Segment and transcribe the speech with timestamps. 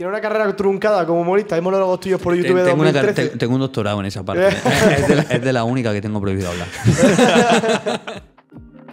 [0.00, 1.56] Tiene una carrera truncada como humorista.
[1.56, 3.22] Hay monólogos tuyos por YouTube de tengo, una 2013.
[3.22, 4.48] car- te- tengo un doctorado en esa parte.
[4.96, 6.66] es, de la, es de la única que tengo prohibido hablar.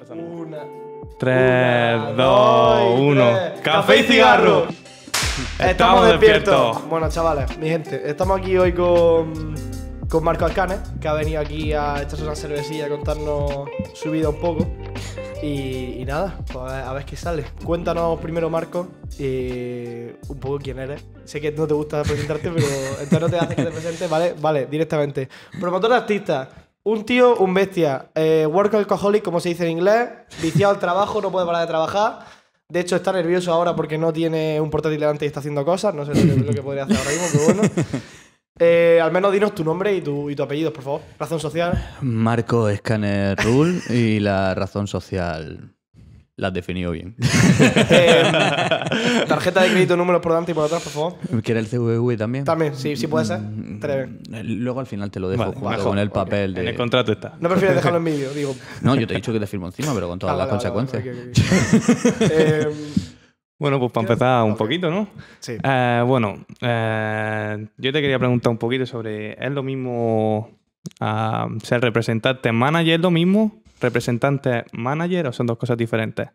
[0.10, 0.58] Una.
[1.18, 3.24] 3, Una, 2, dos y 1.
[3.54, 3.62] tres.
[3.62, 4.68] ¡Café y cigarro!
[5.60, 6.90] Estamos despiertos.
[6.90, 9.56] Bueno, chavales, mi gente, estamos aquí hoy con,
[10.10, 13.50] con Marco Alcanes, que ha venido aquí a echarse una cervecilla, a contarnos
[13.94, 14.68] su vida un poco.
[15.42, 17.46] Y, y nada, pues a ver, qué sale.
[17.64, 18.88] Cuéntanos primero, Marco,
[19.20, 21.04] eh, un poco quién eres.
[21.26, 22.66] Sé que no te gusta presentarte, pero
[23.02, 24.34] entonces no te haces que te presentes, ¿vale?
[24.40, 25.30] Vale, directamente.
[25.60, 26.50] Promotor de artista.
[26.84, 28.10] Un tío, un bestia.
[28.16, 30.10] Eh, work alcoholic, como se dice en inglés.
[30.42, 32.26] Viciado al trabajo, no puede parar de trabajar.
[32.70, 35.94] De hecho, está nervioso ahora porque no tiene un portátil delante y está haciendo cosas.
[35.94, 37.62] No sé lo que, lo que podría hacer ahora mismo, pero bueno.
[38.60, 41.02] Eh, al menos dinos tu nombre y tu, y tu apellido, por favor.
[41.20, 41.92] Razón social.
[42.02, 45.74] Marco Scanner Rule y la razón social
[46.36, 47.16] la has definido bien.
[47.90, 48.24] Eh,
[49.28, 51.16] tarjeta de crédito, números por delante y por atrás, por favor.
[51.44, 52.46] ¿Quieres el CVV también?
[52.46, 53.40] También, sí, sí puede ser.
[53.40, 54.20] Mm, bien.
[54.64, 56.62] Luego al final te lo dejo Vale, mejor, con el papel de...
[56.62, 57.36] En el contrato está.
[57.40, 58.56] No prefieres dejarlo en vídeo, digo.
[58.82, 60.72] No, yo te he dicho que te firmo encima, pero con todas Ah, las vale,
[60.74, 61.04] consecuencias.
[61.06, 62.28] vale.
[62.32, 62.68] Eh,
[63.60, 65.08] Bueno, pues para empezar un poquito, ¿no?
[65.40, 65.58] sí.
[65.64, 70.52] Eh, bueno, eh, yo te quería preguntar un poquito sobre, ¿es lo mismo
[71.00, 73.62] ah, ser representante manager, es lo mismo?
[73.82, 76.30] ¿Representante manager o son dos cosas diferentes?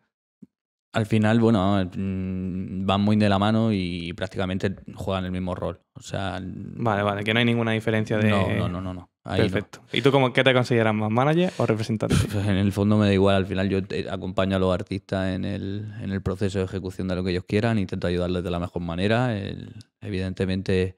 [0.95, 5.81] Al final, bueno, mm, van muy de la mano y prácticamente juegan el mismo rol.
[5.95, 8.29] O sea, Vale, vale, que no hay ninguna diferencia de...
[8.29, 9.09] no, no, no, no, no.
[9.25, 9.45] Ahí no.
[9.45, 9.81] Perfecto.
[9.93, 12.15] ¿Y tú cómo, qué te consideras más, manager o representante?
[12.33, 13.79] Pues en el fondo me da igual, al final yo
[14.11, 17.45] acompaño a los artistas en el, en el proceso de ejecución de lo que ellos
[17.47, 19.37] quieran, intento ayudarles de la mejor manera.
[19.39, 20.97] el- evidentemente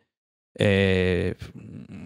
[0.56, 1.34] eh,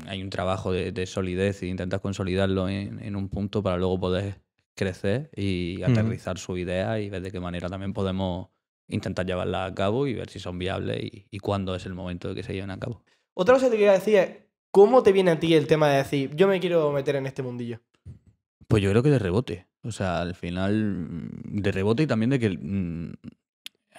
[0.06, 3.98] hay un trabajo de, de solidez e intentas consolidarlo en, en un punto para luego
[4.00, 4.40] poder
[4.78, 8.48] crecer y aterrizar su idea y ver de qué manera también podemos
[8.88, 12.28] intentar llevarla a cabo y ver si son viables y, y cuándo es el momento
[12.28, 13.02] de que se lleven a cabo.
[13.34, 14.30] Otra cosa que te quería decir es,
[14.70, 17.42] ¿cómo te viene a ti el tema de decir, yo me quiero meter en este
[17.42, 17.80] mundillo?
[18.66, 19.66] Pues yo creo que de rebote.
[19.82, 22.50] O sea, al final, mm, de rebote y también de que.
[22.50, 23.12] mm,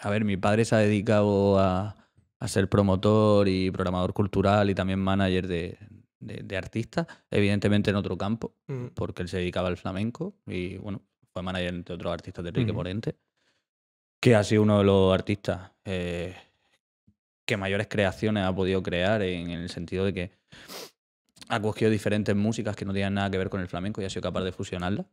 [0.02, 1.96] A ver, mi padre se ha dedicado a,
[2.40, 5.78] a ser promotor y programador cultural y también manager de,
[6.20, 8.88] de- de artistas, evidentemente en otro campo, Mm.
[8.96, 12.72] porque él se dedicaba al flamenco y, bueno, fue manager entre otros artistas de Enrique
[12.72, 12.78] Ujú.
[12.80, 13.16] Morente,
[14.22, 16.36] que ha sido uno de los artistas eh,
[17.46, 20.32] que mayores creaciones ha podido crear en, el sentido de que
[21.48, 24.10] ha cogido diferentes músicas que no tenían nada que ver con el flamenco y ha
[24.10, 25.08] sido capaz de fusionarlas.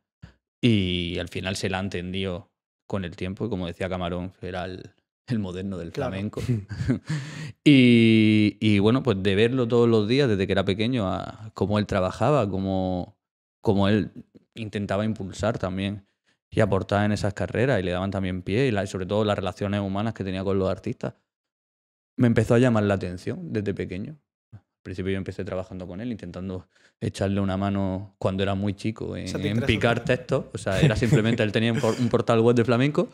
[0.61, 2.51] Y al final se la ha entendido
[2.87, 4.91] con el tiempo y como decía Camarón, era el,
[5.29, 6.11] el moderno del Claro.
[6.13, 6.41] flamenco.
[7.65, 11.79] y, y bueno, pues de verlo todos los días desde que era pequeño, a cómo
[11.79, 13.17] él trabajaba, cómo,
[13.61, 14.11] cómo él
[14.55, 16.07] intentaba impulsar también
[16.51, 19.25] y aportar en esas carreras y le daban también pie y, la- y sobre todo
[19.25, 21.15] las relaciones humanas que tenía con los artistas.
[22.17, 24.17] Me empezó a llamar la atención desde pequeño.
[24.53, 26.69] Al principio yo empecé trabajando con él, intentando
[27.01, 30.45] echarle una mano cuando era muy chico en, en picar textos.
[30.55, 33.09] O sea, era simplemente, él tenía un portal web de flamenco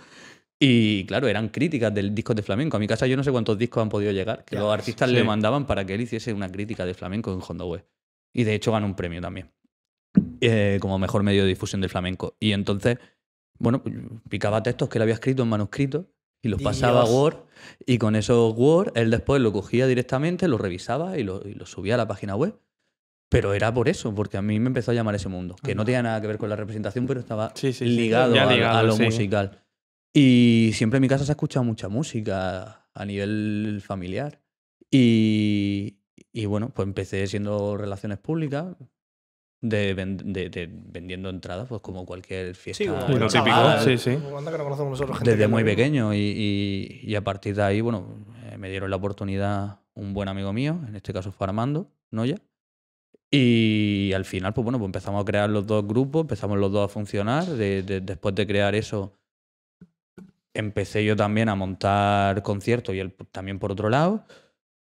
[0.65, 2.77] y claro, eran críticas del disco de flamenco.
[2.77, 5.09] A mi casa yo no sé cuántos discos han podido llegar, que Ya, los artistas
[5.11, 5.17] sí.
[5.17, 7.85] le mandaban para que él hiciese una crítica de flamenco en Hondo Web.
[8.33, 9.51] Y de hecho ganó un premio también,
[10.41, 12.37] eh, como mejor medio de difusión del flamenco.
[12.39, 12.99] Y entonces,
[13.59, 13.83] bueno,
[14.29, 16.07] picaba textos que él había escrito en manuscrito
[16.43, 17.05] y los pasaba a.
[17.07, 17.39] Word.
[17.87, 21.67] Y con esos Word, él después lo cogía directamente, lo revisaba y lo, y lo
[21.67, 22.57] subía a la página web.
[23.29, 25.85] Pero era por eso, porque a mí me empezó a llamar ese mundo, que no
[25.85, 27.97] tenía nada que ver con la representación, pero estaba Sí, sí, sí.
[27.97, 29.03] ligado, a, ligado, a lo sí.
[29.05, 29.62] musical.
[30.13, 34.41] Y siempre en mi casa se ha escuchado mucha música a nivel familiar.
[34.91, 35.97] Y,
[36.33, 38.77] y bueno, pues empecé siendo relaciones públicas,
[39.63, 42.83] de, de- de- vendiendo entradas, pues como cualquier fiesta.
[42.85, 44.17] Sí, como lo bueno, típico, chaval, sí, sí.
[44.17, 47.55] como que no conocemos nosotros, gente Desde muy no- pequeño y, y- y a partir
[47.55, 48.07] de ahí, bueno,
[48.51, 52.37] eh, me dieron la oportunidad un buen amigo mío, en este caso fue Armando Noya,
[53.31, 56.85] y al final, pues bueno, pues empezamos a crear los dos grupos, empezamos los dos
[56.91, 59.17] a funcionar, de- de- después de crear eso,
[60.55, 64.25] empecé yo también a montar conciertos y él también por otro lado,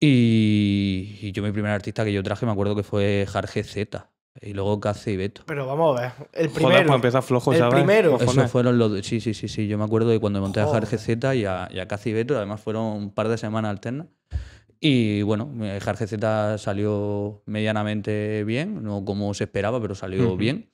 [0.00, 4.10] y, y yo mi primer artista que yo traje me acuerdo que fue Jarge Z,
[4.40, 5.42] y luego Cace y Beto.
[5.46, 6.86] Pero vamos a ver, el Joder, primero.
[6.86, 7.74] pues empezar flojo, El ¿sabes?
[7.74, 8.18] primero.
[8.20, 9.04] Esos fueron los.
[9.04, 9.66] Sí, sí, sí, sí.
[9.66, 10.82] Yo me acuerdo de cuando monté a Joder.
[10.82, 12.36] Jarge Z y a, y a Casi Beto.
[12.36, 14.06] Además, fueron un par de semanas alternas.
[14.78, 18.82] Y bueno, eh, Jarge Z salió medianamente bien.
[18.82, 20.36] No como se esperaba, pero salió Ujú.
[20.36, 20.69] bien.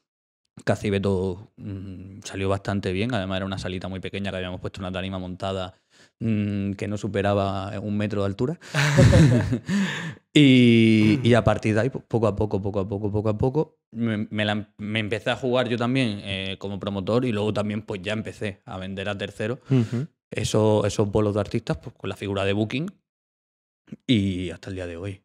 [0.65, 3.15] Casi Beto mm, salió bastante bien.
[3.15, 5.75] Además, era una salita muy pequeña que habíamos puesto una tarima montada
[6.19, 8.59] mm, que no superaba un metro de altura.
[10.33, 13.79] y, y a partir de ahí, poco a poco, poco a poco, poco a poco,
[13.93, 17.83] me, me la- me empecé a jugar yo también eh, como promotor y luego también
[17.83, 19.59] pues ya empecé a vender a terceros
[20.31, 22.91] esos, esos bolos de artistas pues, con la figura de Booking.
[24.07, 25.23] Y hasta el día de hoy.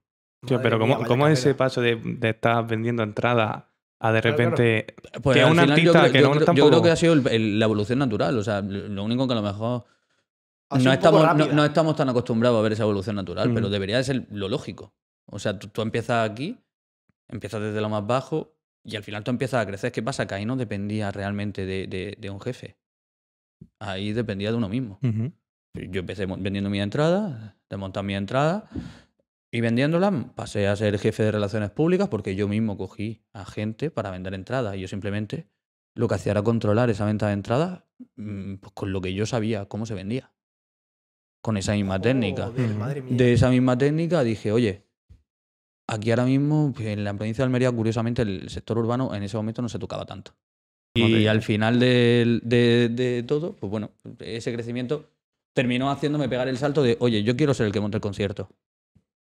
[0.61, 3.63] Pero ¿cómo, cómo es ese paso de, de estar vendiendo entradas
[4.03, 4.51] a de Claro, claro.
[4.55, 6.89] repente Pues Que un final artista yo creo, que yo no creo- yo creo que
[6.91, 8.37] ha sido el- el- la evolución natural.
[8.37, 9.85] O sea, lo único que a lo mejor
[10.83, 13.53] no estamos, no, estamos tan acostumbrados a ver esa evolución natural, Mm.
[13.55, 14.93] pero debería de ser lo lógico.
[15.27, 16.57] O sea, tú, tú empiezas aquí,
[17.29, 19.91] empiezas desde lo más bajo y al final tú empiezas a crecer.
[19.91, 20.25] ¿Qué pasa?
[20.27, 22.77] Que ahí no dependía realmente de, de- de un jefe.
[23.79, 24.99] Ahí dependía de uno mismo.
[25.73, 28.67] Yo empecé vendiendo mi entrada, de montar mi entrada
[29.51, 33.91] y vendiéndolas pasé a ser jefe de relaciones públicas porque yo mismo cogí a gente
[33.91, 35.47] para vender entradas y yo simplemente
[35.93, 37.83] lo que hacía era controlar esa venta de entradas
[38.15, 40.31] mm, pues con lo que yo sabía cómo se vendía.
[41.41, 42.47] Con esa misma técnica.
[42.47, 43.17] Joder, madre mía.
[43.17, 44.85] De esa misma técnica dije, oye,
[45.87, 49.61] aquí ahora mismo en la provincia de Almería, curiosamente, el sector urbano en ese momento
[49.63, 50.33] no se tocaba tanto.
[50.93, 55.09] Y al final de, de todo, pues bueno, ese crecimiento
[55.53, 58.49] terminó haciéndome pegar el salto de, oye, yo quiero ser el que monte el concierto.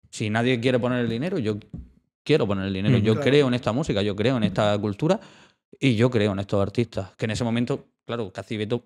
[0.09, 1.57] Si nadie quiere poner el dinero, yo
[2.23, 2.97] quiero poner el dinero.
[2.97, 3.29] Yo Claro.
[3.29, 5.19] creo en esta música, yo creo en esta cultura
[5.79, 7.11] y yo creo en estos artistas.
[7.17, 8.83] Que en ese momento, claro, Casi y Beto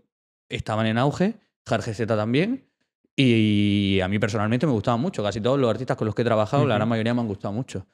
[0.50, 1.36] estaban en auge,
[1.68, 2.66] Jarge Z también.
[3.16, 5.22] Y a mí personalmente me gustaban mucho.
[5.22, 7.54] Casi todos los artistas con los que he trabajado, la gran mayoría me han gustado
[7.54, 7.86] mucho.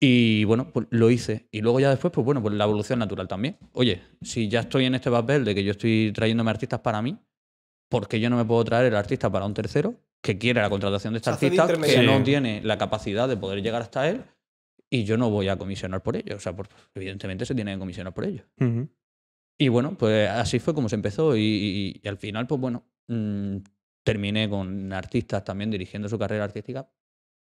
[0.00, 1.46] Y bueno, pues lo hice.
[1.52, 3.56] Y luego ya después, pues bueno, pues la evolución natural también.
[3.72, 7.16] Oye, si ya estoy en este papel de que yo estoy trayéndome artistas para mí,
[7.88, 10.70] ¿por qué yo no me puedo traer el artista para un tercero que quiere la
[10.70, 14.08] contratación de este hace de artista, que no tiene la capacidad de poder llegar hasta
[14.08, 14.24] él
[14.90, 16.36] y yo no voy a comisionar por ello?
[16.36, 18.44] O sea, por- evidentemente se tiene que comisionar por ello.
[18.60, 18.88] Ujú.
[19.58, 22.84] Y bueno, pues así fue como se empezó y, y- y al final, pues bueno,
[23.08, 23.56] mm,
[24.04, 26.88] terminé con artistas también dirigiendo su carrera artística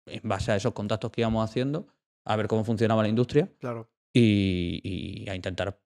[0.07, 1.87] en base a esos contactos que íbamos haciendo,
[2.27, 3.91] a ver cómo funcionaba la industria Claro.
[4.15, 4.81] y,
[5.25, 5.81] y a intentar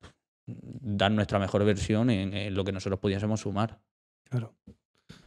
[0.46, 3.80] dar nuestra mejor versión en, en lo que nosotros pudiésemos sumar.
[4.30, 4.54] Claro.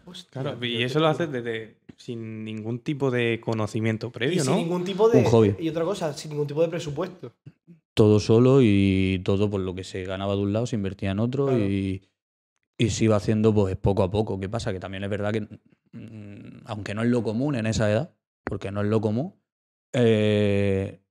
[0.10, 4.52] Hostia, Claro, y eso lo haces desde sin ningún tipo de conocimiento Y previo, sin
[4.54, 4.58] ¿no?
[4.58, 5.20] ningún tipo de.
[5.20, 5.56] Un hobby.
[5.60, 7.34] Y otra cosa, sin ningún tipo de presupuesto.
[7.94, 11.20] Todo solo y todo por lo que se ganaba de un lado se invertía en
[11.20, 11.60] otro Claro.
[11.68, 12.02] y,
[12.78, 14.40] y se iba haciendo pues poco a poco.
[14.40, 14.72] ¿Qué pasa?
[14.72, 15.42] Que también es verdad que,
[15.92, 18.14] mm, aunque no es lo común en esa edad,
[18.46, 19.36] porque no es lo común,
[19.94, 21.02] eh,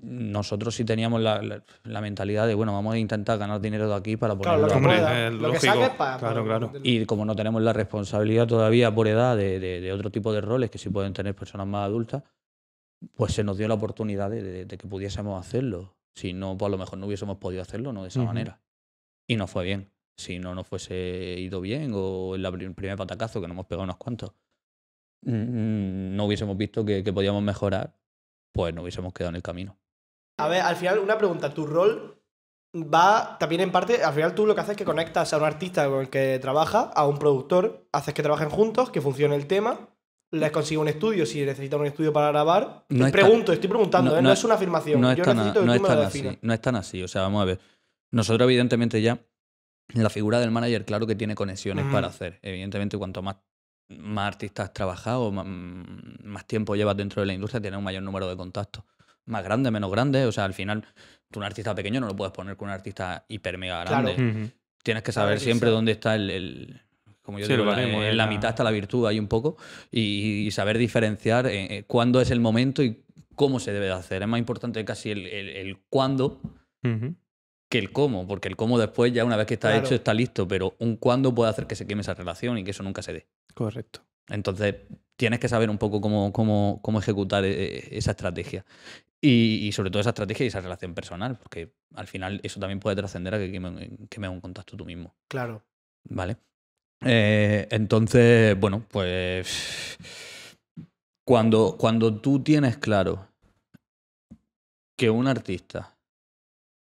[0.00, 3.94] nosotros sí teníamos la, la- la mentalidad de, bueno, vamos a intentar ganar dinero de
[3.96, 5.26] aquí para Claro, ponerlo lo que Hombre, pueda.
[5.26, 6.18] eh, Lo que para.
[6.18, 6.72] Claro, claro.
[6.82, 10.40] Y como no tenemos la responsabilidad todavía por edad de, de- de otro tipo de
[10.40, 12.22] roles que sí pueden tener personas más adultas,
[13.16, 15.96] pues se nos dio la oportunidad de, de- de que pudiésemos hacerlo.
[16.14, 18.60] Si no, pues a lo mejor no hubiésemos podido hacerlo, no de esa manera.
[19.28, 19.90] Y no fue bien.
[20.16, 23.84] Si no nos fuese ido bien o en pri- primer patacazo que nos hemos pegado
[23.84, 24.32] unos cuantos,
[25.22, 27.94] mm, no hubiésemos visto que, que podíamos mejorar,
[28.52, 29.76] pues no hubiésemos quedado en el camino.
[30.38, 31.52] A ver, al final, una pregunta.
[31.52, 32.14] Tu rol
[32.74, 34.02] va también en parte.
[34.02, 36.38] Al final, tú lo que haces es que conectas a un artista con el que
[36.40, 39.78] trabaja, a un productor, haces que trabajen juntos, que funcione el tema.
[40.30, 42.84] Les consigue un estudio si necesitan un estudio para grabar.
[42.90, 44.22] No es tan- pregunto, estoy preguntando, no- ¿eh?
[44.22, 45.00] no, no- es una afirmación.
[45.00, 46.60] No es, Yo tan, necesito que no tú es me lo tan así, no es
[46.60, 47.02] tan así.
[47.02, 47.60] O sea, vamos a ver.
[48.12, 49.18] Nosotros, evidentemente, ya
[49.94, 52.38] la figura del manager, claro que tiene conexiones para hacer.
[52.42, 53.36] Evidentemente, cuanto más,
[53.88, 58.02] más artistas has trabajado, más, más tiempo llevas dentro de la industria, tienes un mayor
[58.02, 58.84] número de contactos.
[59.28, 60.24] Más grande, menos grande.
[60.26, 60.84] O sea, al final,
[61.30, 64.12] tú un artista pequeño no lo puedes poner con un artista hiper mega Claro.
[64.14, 64.50] grande.
[64.82, 66.30] Tienes que Saber siempre dónde está el.
[66.30, 66.80] el-
[67.22, 69.06] como yo Sí, digo, en la- baremo, en en la la- mitad está la virtud
[69.06, 69.58] ahí un poco
[69.90, 73.02] y, y saber diferenciar eh, eh, cuándo es el momento y
[73.34, 74.22] cómo se debe de hacer.
[74.22, 76.40] Es más importante casi el, el, el cuándo
[77.68, 79.84] que el cómo, porque el cómo después ya una vez que está Claro.
[79.84, 82.70] hecho está listo, pero un cuándo puede hacer que se queme esa relación y que
[82.70, 83.26] eso nunca se dé.
[83.54, 84.00] Correcto.
[84.30, 84.76] Entonces
[85.16, 88.64] tienes que saber un poco cómo, cómo, cómo ejecutar eh, esa estrategia.
[89.20, 92.78] Y, y sobre todo esa estrategia y esa relación personal, porque al final eso también
[92.78, 95.16] puede trascender a que queme, queme un contacto tú mismo.
[95.28, 95.64] Claro.
[96.04, 96.36] ¿Vale?
[97.04, 99.98] Eh, entonces, bueno, pues
[101.24, 103.28] cuando, cuando tú tienes claro
[104.96, 105.96] que un artista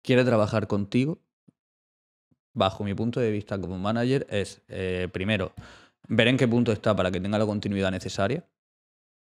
[0.02, 1.19] quiere trabajar contigo,
[2.55, 5.52] bajo mi punto de vista como manager, es eh, primero
[6.09, 8.45] ver en qué punto está para que tenga la continuidad necesaria,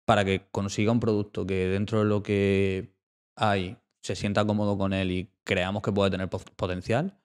[0.06, 2.94] para que consiga un producto que dentro de lo que
[3.36, 7.18] hay se sienta cómodo con él y creamos que puede tener po- potencial.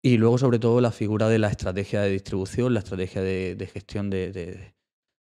[0.00, 3.66] Y luego, sobre todo, la figura de la estrategia de distribución, la estrategia de, de
[3.66, 4.74] gestión de, de-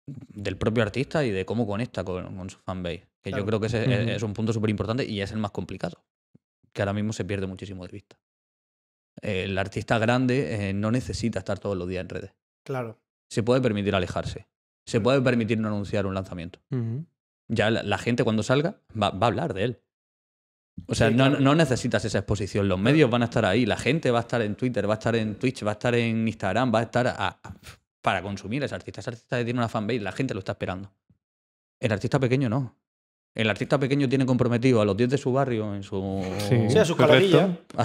[0.06, 3.09] del propio artista y de cómo conecta con, con su fanbase.
[3.23, 3.42] Que Claro.
[3.42, 6.04] yo creo que ese es un punto súper importante y es el más complicado,
[6.73, 8.18] que ahora mismo se pierde muchísimo de vista.
[9.23, 12.33] El artista grande eh, no necesita estar todos los días en redes.
[12.64, 12.99] Claro.
[13.30, 14.47] Se puede permitir alejarse.
[14.86, 16.60] Se puede permitir no anunciar un lanzamiento.
[17.48, 19.80] Ya la, la gente cuando salga va, va a hablar de él.
[20.86, 21.40] O sea, Sí, no, claro.
[21.40, 22.68] no necesitas esa exposición.
[22.68, 23.64] Los medios van a estar ahí.
[23.64, 25.94] La gente va a estar en Twitter, va a estar en Twitch, va a estar
[25.94, 27.54] en Instagram, va a estar a- a-
[28.02, 29.00] para consumir a ese artista.
[29.00, 30.90] Ese artista tiene una fanbase, la gente lo está esperando.
[31.80, 32.76] El artista pequeño no.
[33.34, 36.70] El artista pequeño tiene comprometido a los 10 de su barrio en su, Sí.
[36.70, 36.84] Sí, a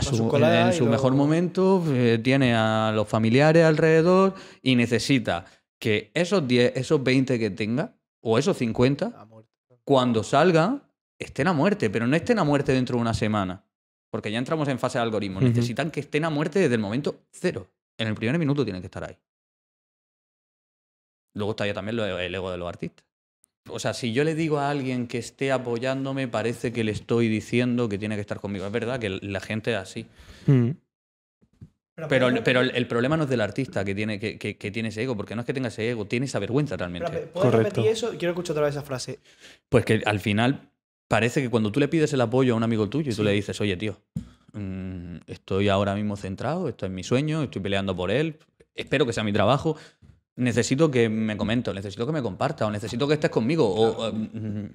[0.02, 0.30] su- sus
[0.68, 5.46] en- su lo- mejor momento, eh, tiene a los familiares alrededor y necesita
[5.80, 9.50] que esos 10, esos 20 que tenga, o esos 50, A muerte.
[9.86, 10.82] cuando salga,
[11.18, 13.64] estén a muerte, pero no estén a muerte dentro de una semana.
[14.12, 15.40] Porque ya entramos en fase de algoritmo.
[15.40, 17.68] Necesitan que estén a muerte desde el momento cero.
[17.98, 19.16] En el primer minuto tienen que estar ahí.
[21.36, 23.06] Luego está ya también lo- el ego de los artistas.
[23.70, 27.28] O sea, si yo le digo a alguien que esté apoyándome, parece que le estoy
[27.28, 28.66] diciendo que tiene que estar conmigo.
[28.66, 30.08] Es verdad que la gente es así.
[30.48, 30.72] Mm.
[32.08, 34.90] Pero, pero el, el problema no es del artista que tiene, que, que- que tiene
[34.90, 37.08] ese ego, porque no es que tenga ese ego, tiene esa vergüenza realmente.
[37.08, 37.82] Espera, ¿Puedes Correcto.
[37.82, 38.10] repetir eso?
[38.18, 39.20] Quiero escuchar otra vez esa frase.
[39.70, 40.70] Pues que al final
[41.08, 43.32] parece que cuando tú le pides el apoyo a un amigo tuyo y tú le
[43.32, 43.98] dices, oye, tío,
[44.54, 48.38] mm, estoy ahora mismo centrado, esto es mi sueño, estoy peleando por él,
[48.76, 49.76] espero que sea mi trabajo,
[50.36, 54.08] necesito que me comentes, necesito que me compartas, o necesito que estés conmigo, o...
[54.10, 54.70] eh,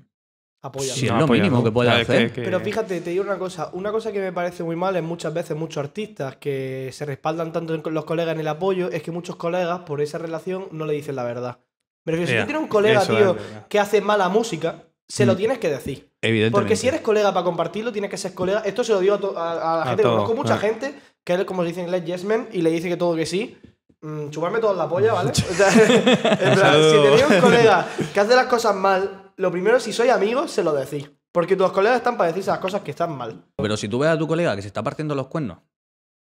[0.64, 0.94] mm, Apoya.
[0.94, 1.06] Sí.
[1.06, 2.32] es lo mínimo que puede hacer.
[2.34, 3.70] Pero fíjate, te digo una cosa.
[3.72, 7.52] Una cosa que me parece muy mal es muchas veces muchos artistas que se respaldan
[7.52, 10.86] tanto en los colegas en el apoyo, es que muchos colegas por esa relación no
[10.86, 11.58] le dicen la verdad.
[12.06, 13.66] Me refiero, si Ya, tú tienes un colega, eso tío, verdad.
[13.68, 15.36] que hace mala música, se lo Mm.
[15.36, 16.10] tienes que decir.
[16.22, 16.52] evidentemente.
[16.58, 18.60] Porque si eres colega para compartirlo, tienes que ser colega.
[18.64, 20.02] Esto se lo digo a, to- a- a la A gente.
[20.04, 20.74] Conozco mucha claro.
[20.74, 23.14] gente que él, como se dice en inglés, yes man, y le dice que todo
[23.14, 23.58] que sí.
[24.00, 25.30] Mm, chuparme toda la polla, ¿vale?
[25.50, 25.68] O sea,
[26.40, 30.10] en plan, si tenéis un colega que hace las cosas mal, lo primero, si sois
[30.10, 31.10] amigos, se lo decís.
[31.32, 33.44] Porque tus colegas están para decirse las cosas que están mal.
[33.56, 35.58] Pero si tú ves a tu colega que se está partiendo los cuernos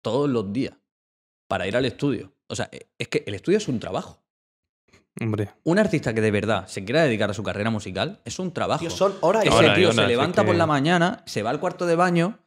[0.02, 0.74] todos los días
[1.48, 4.20] para ir al estudio, o sea, es que el estudio es un trabajo.
[5.22, 5.52] Hombre.
[5.64, 8.80] Un artista que de verdad se quiera dedicar a su carrera musical es un trabajo.
[8.80, 11.44] Tío, son horas y Ese Horas tío horas, se levanta que- por la mañana, se
[11.44, 12.40] va al cuarto de baño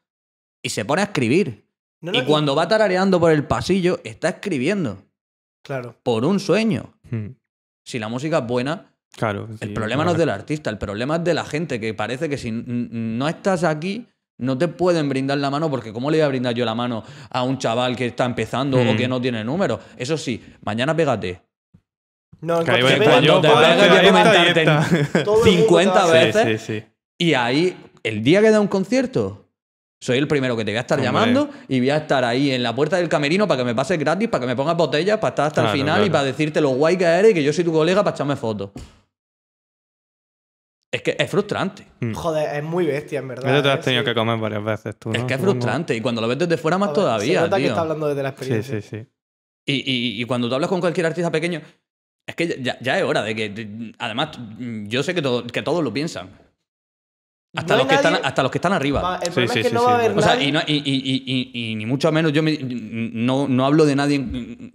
[0.61, 1.69] y se pone a escribir.
[2.01, 5.05] No, no, y cuando va tarareando por el pasillo, está escribiendo.
[5.63, 5.95] Claro.
[6.03, 6.95] Por un sueño.
[7.11, 7.29] Mm.
[7.85, 9.49] Si la música es buena, Claro.
[9.61, 12.37] el problema no es del artista, el problema es de la gente que parece que
[12.37, 14.07] si no estás aquí,
[14.39, 17.03] no te pueden brindar la mano, porque ¿cómo le voy a brindar yo la mano
[17.31, 18.97] a un chaval que está empezando o Mm.
[18.97, 19.81] que no tiene números?
[19.97, 21.41] Eso sí, mañana pégate.
[22.43, 25.25] No, en entrar ve- yo, te pegas a comentarte en- está.
[25.25, 26.61] todo el mundo 50 te va a- veces.
[26.61, 26.87] Sí, sí, sí.
[27.19, 29.47] Y ahí, el día que da un concierto,
[29.99, 31.09] soy el primero que te voy a estar Hombre.
[31.09, 33.99] llamando y voy a estar ahí en la puerta del camerino para que me pases
[33.99, 36.61] gratis, para que me pongas botellas, para estar hasta el Claro, final y para decirte
[36.61, 38.71] lo guay que eres y que yo soy tu colega para echarme fotos.
[40.97, 41.87] Es que es frustrante.
[42.01, 42.15] Mm.
[42.15, 43.53] Joder, es muy bestia, en verdad.
[43.53, 43.73] Eso te ¿eh?
[43.73, 44.07] has tenido Sí.
[44.09, 45.95] que comer varias veces tú, Es que es frustrante.
[45.95, 47.73] Y cuando lo ves desde fuera, más Joder, Se todavía, nota que tío.
[47.73, 48.81] está hablando desde la Sí, experiencia.
[48.81, 49.07] sí, sí.
[49.67, 51.61] Y, y- y cuando tú hablas con cualquier artista pequeño,
[52.27, 53.49] es que ya, ya es hora de que.
[53.51, 54.31] de- además,
[54.87, 56.31] yo sé que, todo- que todos lo piensan.
[57.55, 59.01] Hasta, No los que están, hasta los que están arriba.
[59.03, 60.21] Va, el Sí, problema sí, es que sí, no sí, va a haber es O
[60.23, 60.49] sea, nadie.
[60.49, 64.25] y, no- ni mucho menos yo me- no, no hablo de nadie en,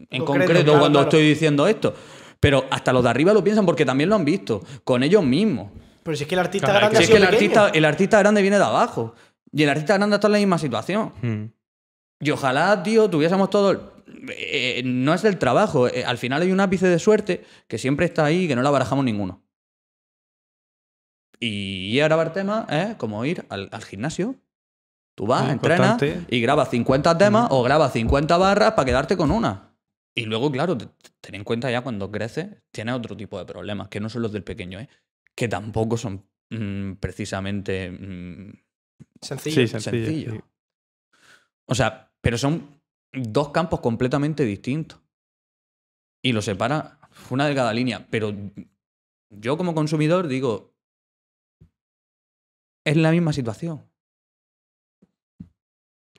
[0.10, 1.10] en Concreto, concreto, claro, cuando claro.
[1.10, 1.96] estoy diciendo esto.
[2.40, 5.70] Pero hasta los de arriba lo piensan porque también lo han visto, con ellos mismos.
[6.04, 8.20] Pero si es que el artista Claro, grande Si es que el artista, el artista
[8.20, 9.14] grande viene de abajo.
[9.52, 11.14] Y el artista grande está en la misma situación.
[11.22, 11.46] Mm.
[12.26, 13.94] Y ojalá, tío, tuviésemos todo.
[14.30, 15.88] eh, no es del trabajo.
[15.88, 18.62] eh, al final hay un ápice de suerte que siempre está ahí y que no
[18.62, 19.44] la barajamos ninguno.
[21.40, 24.36] Y ir a grabar temas es como ir al, al gimnasio.
[25.16, 29.32] Tú vas, Sí, entrenas y grabas 50 temas o grabas 50 barras para quedarte con
[29.32, 29.76] una.
[30.16, 33.46] Y luego, claro, te- te- ten en cuenta ya cuando creces, tienes otro tipo de
[33.46, 34.90] problemas, que no son los del pequeño, ¿eh?
[35.36, 38.52] Que tampoco son mm, precisamente mm,
[39.22, 39.56] Sencillo.
[39.56, 40.06] Sí, sencillo.
[40.06, 40.32] sencillo.
[40.34, 40.42] sí.
[41.66, 42.82] o sea, pero son
[43.14, 45.00] dos campos completamente distintos.
[46.24, 48.08] Y lo separa una de cada línea.
[48.10, 48.34] Pero
[49.30, 50.74] yo como consumidor digo,
[52.86, 53.88] es la misma situación.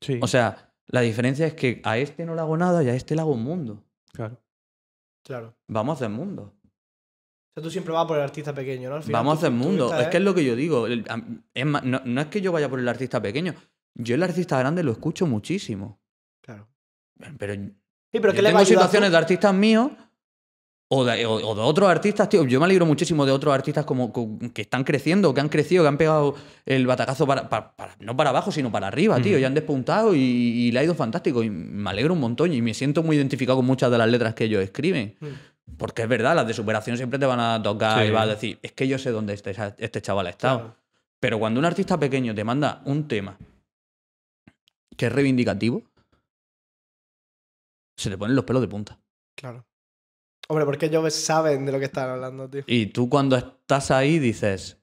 [0.01, 2.95] Sí, O sea, la diferencia es que a este no le hago nada y a
[2.95, 3.85] este le hago un mundo.
[4.13, 4.39] claro.
[5.25, 5.55] Claro.
[5.69, 6.53] Vamos a hacer mundo.
[7.55, 8.97] O sea, tú siempre vas por el artista pequeño, ¿no?
[8.97, 9.95] Al final Vamos a hacer mundo.
[9.95, 10.21] Es que ¿eh?
[10.21, 10.87] es lo que yo digo.
[10.87, 13.55] Es más, no, no es que yo vaya por el artista pequeño.
[13.95, 16.01] Yo el artista grande lo escucho muchísimo.
[16.43, 16.67] Claro.
[17.39, 19.91] Pero Sí, pero Yo ¿qué tengo situaciones de artistas míos
[20.89, 22.45] o de, o- o de otros artistas, tío.
[22.45, 25.83] Yo me alegro muchísimo de otros artistas como, co- que están creciendo, que han crecido,
[25.85, 26.35] que han pegado
[26.67, 29.39] el batacazo para, para- para- no para abajo, sino para arriba, tío.
[29.39, 31.43] Y han despuntado y, y le ha ido fantástico.
[31.43, 34.35] Y me alegro un montón y me siento muy identificado con muchas de las letras
[34.35, 35.17] que ellos escriben.
[35.21, 35.27] Mm,
[35.79, 38.09] Porque es verdad, las de superación siempre te van a tocar Sí.
[38.09, 40.59] y vas a decir, es que yo sé dónde este, este chaval ha estado.
[40.59, 40.77] claro.
[41.21, 43.39] Pero cuando un artista pequeño te manda un tema
[44.97, 45.83] que es reivindicativo,
[47.97, 48.99] se te ponen los pelos de punta.
[49.37, 49.65] Claro.
[50.49, 52.65] Hombre, porque ellos saben de lo que están hablando, tío.
[52.67, 54.79] Y tú cuando estás ahí dices,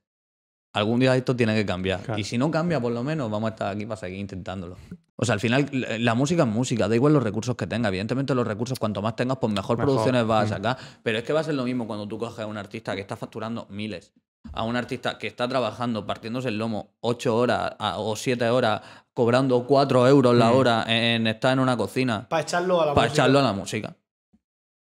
[0.72, 2.02] algún día esto tiene que cambiar.
[2.04, 2.20] Claro.
[2.20, 4.78] Y si no cambia, por lo menos vamos a estar aquí para seguir intentándolo.
[5.22, 7.90] O sea, al final la- música es música, da igual los recursos que tenga.
[7.90, 9.90] Evidentemente los recursos, cuanto más tengas, pues mejor, Mejor.
[9.92, 10.50] producciones vas a Mm.
[10.58, 10.78] sacar.
[11.04, 13.02] Pero es que va a ser lo mismo cuando tú coges a un artista que
[13.02, 14.14] está facturando miles
[14.54, 18.82] a un artista que está trabajando, partiéndose el lomo 8 horas a- o 7 horas,
[19.14, 20.56] cobrando 4 euros la Mm.
[20.56, 23.24] hora en estar en una cocina Para echarlo a la para música.
[23.24, 23.96] echarlo a la música.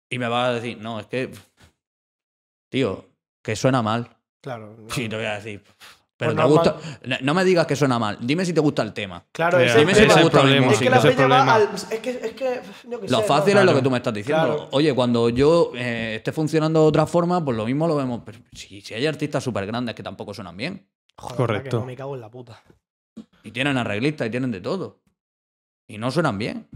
[0.09, 1.33] Y me vas a decir, no, es que,
[2.71, 3.05] tío,
[3.43, 4.09] que suena mal.
[4.41, 4.77] Claro.
[4.79, 4.91] no.
[4.95, 5.63] Sí, te voy a decir.
[6.27, 7.19] Pero Pues te gusta.
[7.23, 8.17] no- me digas que suena mal.
[8.21, 9.25] Dime si te gusta el tema.
[9.33, 10.23] Claro, Mira, Dime si el te tema.
[10.23, 10.85] gusta mi problema, Es música.
[10.85, 11.55] que la es el peña va problema.
[11.55, 11.75] al.
[11.75, 12.11] Es que,
[13.03, 13.61] es Lo sé, fácil ¿no?
[13.61, 14.45] es lo que tú me estás diciendo.
[14.45, 14.69] Claro.
[14.73, 18.23] Oye, cuando yo eh, esté funcionando de otra forma, pues lo mismo lo vemos.
[18.25, 20.87] Pero si, si hay artistas súper grandes que tampoco suenan bien.
[21.17, 21.71] Joder, Correcto.
[21.79, 22.63] que no me cago en la puta.
[23.43, 25.01] Y tienen arreglistas y tienen de todo.
[25.89, 26.69] Y no suenan bien.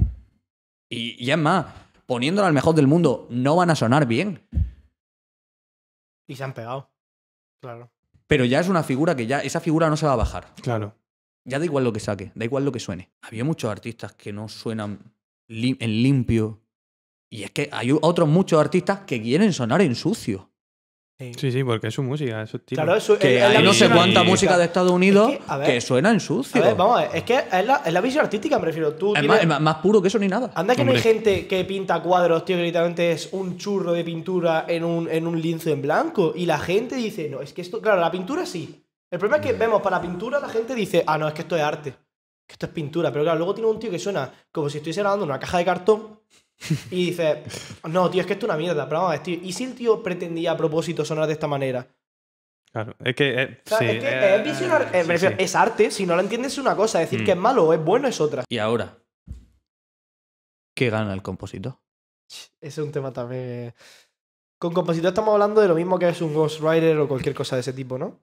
[0.90, 1.66] Y, y es más,
[2.06, 4.46] poniéndolo al mejor del mundo, no van a sonar bien.
[6.28, 6.90] Y se han pegado.
[7.62, 7.88] Claro.
[8.26, 10.52] Pero ya es una figura que ya, esa figura no se va a bajar.
[10.62, 10.94] Claro.
[11.44, 13.10] Ya da igual lo que saque, da igual lo que suene.
[13.22, 14.98] Había muchos artistas que no suenan
[15.48, 16.60] lim- en limpio.
[17.30, 20.50] Y es que hay otros muchos artistas que quieren sonar en sucio.
[21.18, 21.32] Sí.
[21.38, 22.82] Sí, sí, porque es su música, es su estilo.
[22.82, 25.44] Claro, eso Que es la hay no sé cuánta música de Estados Unidos Es que,
[25.46, 26.62] a ver, que suena en sucio.
[26.62, 27.16] A ver, vamos a ver.
[27.16, 28.92] Es que es la, es la visión artística, me refiero.
[28.94, 30.50] Tú es, tienes- más, es más- puro que eso ni nada.
[30.54, 34.04] Anda que no hay gente que pinta cuadros, tío, que literalmente es un churro de
[34.04, 36.34] pintura en un, en un lienzo en blanco.
[36.36, 38.84] Y la gente dice, no, es que esto, claro, la pintura sí.
[39.10, 41.56] El problema es que vemos para pintura, la gente dice, ah, no, es que esto
[41.56, 41.92] es arte.
[42.46, 43.10] Que esto es pintura.
[43.10, 45.64] Pero claro, luego tiene un tío que suena como si estuviese grabando una caja de
[45.64, 46.20] cartón.
[46.90, 47.44] Y dice,
[47.88, 48.88] no, tío, es que esto es una mierda.
[48.88, 49.38] Pero vamos a ver, tío.
[49.42, 51.86] ¿Y si el tío pretendía a propósito sonar de esta manera?
[52.72, 53.42] Claro, es que.
[53.42, 55.44] eh, O sea, sí, es que eh, es visionar- eh, sí, me refiero, sí.
[55.44, 55.90] es arte.
[55.90, 56.98] Si no lo entiendes es una cosa.
[56.98, 57.24] Decir Mm.
[57.24, 58.44] que es malo o es bueno es otra.
[58.48, 58.96] Y ahora,
[60.74, 61.78] ¿qué gana el compositor?
[62.28, 63.72] Ese es un tema también.
[64.58, 67.60] Con compositor estamos hablando de lo mismo que es un ghostwriter o cualquier cosa de
[67.60, 68.18] ese tipo, ¿no?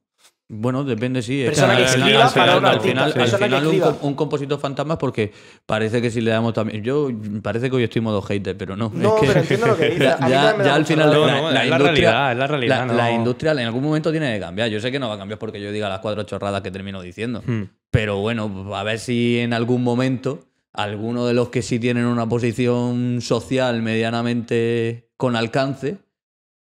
[0.56, 1.42] Bueno, depende, sí.
[1.42, 4.60] es Persona que escriba al final- para un al final, al final un, un compositor
[4.60, 5.32] fantasma porque
[5.66, 6.84] parece que si le damos también.
[6.84, 7.10] Yo
[7.42, 8.92] parece que hoy estoy modo hater, pero no.
[8.94, 10.16] No, es que pero entiendo lo que dices.
[10.22, 11.12] Ya, ya al final.
[11.12, 12.94] No, la, no, la es la industria, realidad, es la realidad, la- no.
[12.94, 14.70] la industria en algún momento tiene que cambiar.
[14.70, 17.02] Yo sé que no va a cambiar porque yo diga las cuatro chorradas que termino
[17.02, 17.42] diciendo.
[17.46, 17.64] Hmm.
[17.92, 20.40] Pero bueno, a ver si en algún momento
[20.74, 25.98] alguno de los que sí tienen una posición social medianamente con alcance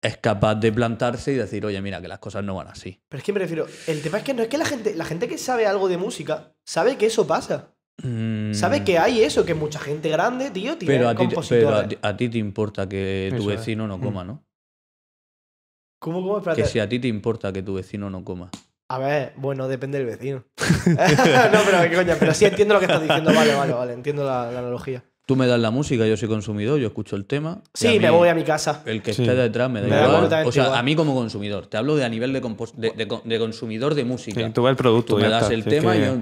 [0.02, 3.00] es capaz de plantarse y decir, oye, mira, que las cosas no van así.
[3.08, 5.04] Pero es que me refiero, el tema es que no es que la gente, la
[5.04, 7.68] gente que sabe algo de música sabe que eso pasa.
[8.02, 11.74] Mm, Sabe que hay eso, que mucha gente grande, tío, tiene Pero a, ti, pero
[11.76, 13.58] a, ti, a ti te importa que tu Eso es.
[13.58, 14.42] vecino no coma, ¿no?
[16.00, 16.38] ¿Cómo, cómo?
[16.38, 16.62] Espérate.
[16.62, 18.50] Que si a ti te importa que tu vecino no coma.
[18.88, 20.44] A ver, bueno, depende del vecino.
[20.86, 23.32] no, pero qué coña, pero sí entiendo lo que estás diciendo.
[23.32, 25.04] Vale, vale, vale, entiendo la, la analogía.
[25.24, 27.62] Tú me das la música, yo soy consumidor, yo escucho el tema.
[27.74, 28.82] Sí, mí me voy a mi casa.
[28.86, 29.22] El que Sí.
[29.22, 30.46] esté detrás me da Me igual.
[30.46, 30.78] O sea, igual.
[30.78, 31.66] a mí como consumidor.
[31.68, 34.44] Te hablo de a nivel de, compos- de, de con- de consumidor de música.
[34.44, 35.14] Sí, tú ves el producto.
[35.14, 35.54] Tú me das está.
[35.54, 36.16] el tema que- y yo...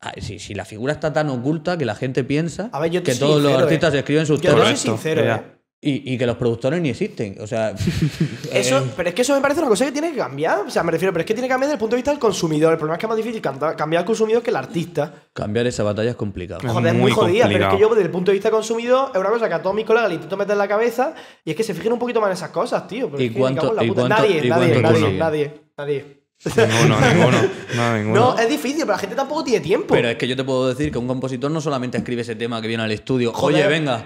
[0.00, 3.02] Ah, si, si la figura está tan oculta que la gente piensa A ver, yo
[3.02, 3.98] que soy todos los sincero, artistas eh.
[3.98, 5.36] escriben sus Yo te temas soy Correcto, sincero, ya.
[5.36, 5.55] eh.
[5.88, 7.36] Y, y que los productores ni existen.
[7.40, 7.74] O sea,
[8.52, 10.60] Eso, eh, pero es que eso me parece una cosa que tiene que cambiar.
[10.66, 12.10] O sea, me refiero, pero es que tiene que cambiar desde el punto de vista
[12.10, 12.72] del consumidor.
[12.72, 15.12] El problema es que es más difícil cambiar al consumidor que el artista.
[15.32, 16.60] cambiar esa batalla es complicado.
[16.64, 18.50] Es Joder, es muy muy jodida, pero es que yo desde el punto de vista
[18.50, 21.14] consumidor es una cosa que a todos mis colegas le intento meter en la cabeza
[21.44, 23.08] y es que se fijen un poquito más en esas cosas, tío.
[23.10, 24.00] pero ¿Y es que me cuánto- la y puta.
[24.02, 26.16] cuánto- nadie, y nadie, cuánto nadie, nadie, nadie.
[26.44, 27.38] Ninguno, ninguno.
[27.76, 28.20] No, ninguno.
[28.34, 29.94] No, es difícil, pero la gente tampoco tiene tiempo.
[29.94, 32.60] Pero es que yo te puedo decir que un compositor no solamente escribe ese tema
[32.60, 33.32] que viene al estudio.
[33.32, 33.56] Joder.
[33.56, 34.04] Oye, venga,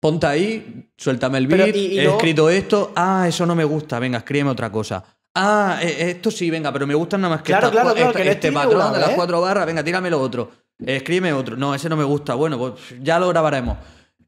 [0.00, 2.92] ponte ahí, suéltame el Pero, beat, y- y he luego- escrito esto.
[2.96, 5.04] Ah, eso no me gusta, venga, escríbeme otra cosa.
[5.34, 8.30] Ah, eh, esto sí, venga, pero me gustan nada más que Claro, esta- que este
[8.48, 9.16] escribe patrón de las vez.
[9.16, 10.50] cuatro barras, venga, tírame lo otro.
[10.78, 11.56] Escríbeme otro.
[11.56, 12.34] No, ese no me gusta.
[12.34, 13.78] Bueno, pues ya lo grabaremos.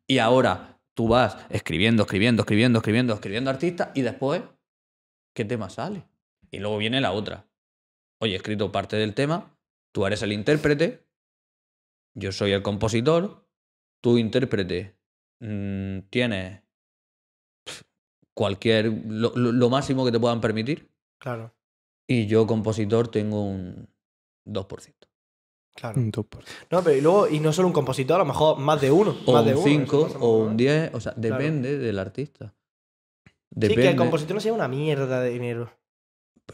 [0.06, 4.42] Y ahora tú vas escribiendo, escribiendo, escribiendo, escribiendo, escribiendo artistas y después,
[5.34, 6.02] ¿qué tema sale?
[6.50, 7.46] Y luego viene la otra.
[8.20, 9.56] Oye, he escrito parte del tema,
[9.92, 11.06] tú eres el intérprete,
[12.14, 13.46] yo soy el compositor,
[14.02, 14.96] tú intérprete
[15.40, 16.62] mm, tienes
[18.34, 21.52] cualquier, lo, lo- lo máximo que te puedan permitir, Claro,
[22.08, 23.88] y yo compositor tengo un
[24.46, 24.94] 2%.
[25.74, 26.00] claro.
[26.00, 26.36] Un top.
[26.70, 29.16] No, pero y luego, y no solo un compositor, a lo mejor más de uno.
[29.26, 30.56] O más de un uno, eso 5 pasa o un ¿no?
[30.56, 31.36] 10, o sea, Claro.
[31.36, 32.54] depende del artista.
[33.26, 33.82] Sí, Depende.
[33.82, 35.72] que el compositor no sea una mierda de dinero.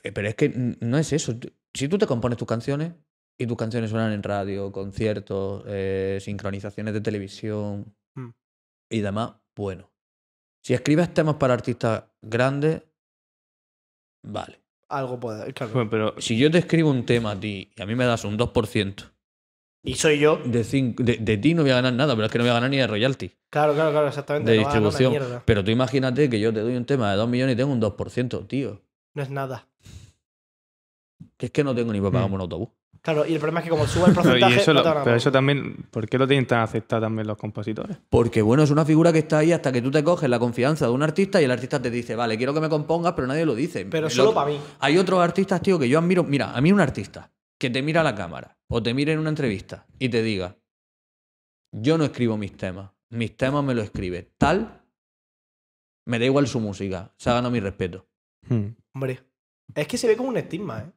[0.02, 0.48] Pero es que
[0.80, 1.34] no es eso.
[1.74, 2.92] Si tú te compones tus canciones
[3.38, 7.94] y tus canciones suenan en radio, conciertos, eh, sincronizaciones de televisión.
[8.90, 9.90] Y demás, bueno.
[10.62, 12.82] Si escribes temas para artistas grandes,
[14.24, 14.60] vale.
[14.88, 15.72] Algo puede, claro.
[15.72, 18.24] Bueno, pero Si yo te escribo un tema a ti y a mí me das
[18.24, 19.12] un 2%,
[19.82, 20.36] Y soy yo.
[20.44, 22.50] de, cinco- de, de ti no voy a ganar nada, pero es que no voy
[22.50, 24.50] a ganar ni de royalty, Claro, claro, claro, exactamente.
[24.50, 25.10] de no distribución.
[25.12, 25.42] mierda.
[25.44, 27.80] Pero tú imagínate que yo te doy un tema de 2 millones y tengo un
[27.80, 28.82] 2%, tío.
[29.14, 29.68] No es nada.
[31.36, 32.34] Que es que no tengo ni para pagarme Mm.
[32.34, 32.68] un autobús.
[33.06, 34.54] Claro, y el problema es que como suba el Pero, porcentaje.
[34.54, 36.60] y eso, no lo- te van a pero eso también, ¿por qué lo tienen tan
[36.60, 37.96] aceptado también los compositores?
[38.10, 40.86] Porque bueno, es una figura que está ahí hasta que tú te coges la confianza
[40.86, 43.46] de un artista y el artista te dice, vale, quiero que me compongas, pero nadie
[43.46, 43.86] lo dice.
[43.86, 44.60] Pero El solo otro- para mí.
[44.80, 46.24] Hay otros artistas, tío, que yo admiro.
[46.24, 49.20] Mira, a mí un artista que te mira a la cámara o te mire en
[49.20, 50.56] una entrevista y te diga,
[51.72, 54.82] yo no escribo mis temas, mis temas me los escribe tal,
[56.06, 58.08] me da igual su música, se ha ganado mi respeto.
[58.48, 58.68] Hmm.
[58.94, 59.20] Hombre.
[59.74, 60.92] Es que se ve como un estigma, ¿eh?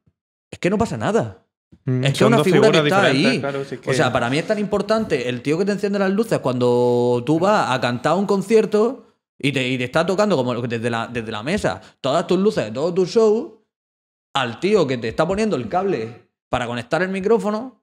[0.51, 1.45] Es que no pasa nada.
[1.85, 2.03] Hmm.
[2.03, 3.39] Es que Son una figura que está ahí.
[3.39, 5.99] claro, si es O sea, para mí es tan importante el tío que te enciende
[5.99, 9.05] las luces cuando tú vas a cantar un concierto
[9.37, 12.65] y te, y te está tocando como desde la, desde la mesa todas tus luces
[12.65, 13.63] de todo tu show,
[14.33, 17.81] al tío que te está poniendo el cable para conectar el micrófono,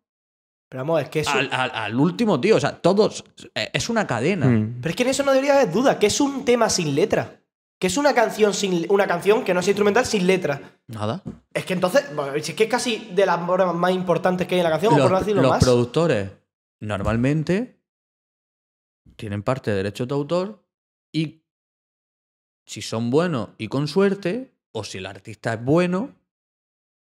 [0.69, 1.31] Pero vamos, es que eso.
[1.31, 2.57] al, al- al último tío.
[2.57, 3.25] O sea, todos.
[3.55, 4.47] Es una cadena.
[4.47, 4.79] Hmm.
[4.83, 7.41] Pero es que en eso no debería haber duda, que es un tema sin letra.
[7.79, 10.79] Que es una canción sin una canción que no es instrumental sin letra.
[10.87, 11.23] Nada.
[11.53, 14.55] Es que entonces, bueno, si es que es casi de las obras más importantes que
[14.55, 15.63] hay en la canción, o por no Los, decirlo los más.
[15.65, 16.31] productores
[16.81, 17.79] normalmente
[19.17, 20.65] tienen parte de derechos de autor
[21.13, 21.43] y
[22.67, 26.15] si son buenos y con suerte, o si el artista es bueno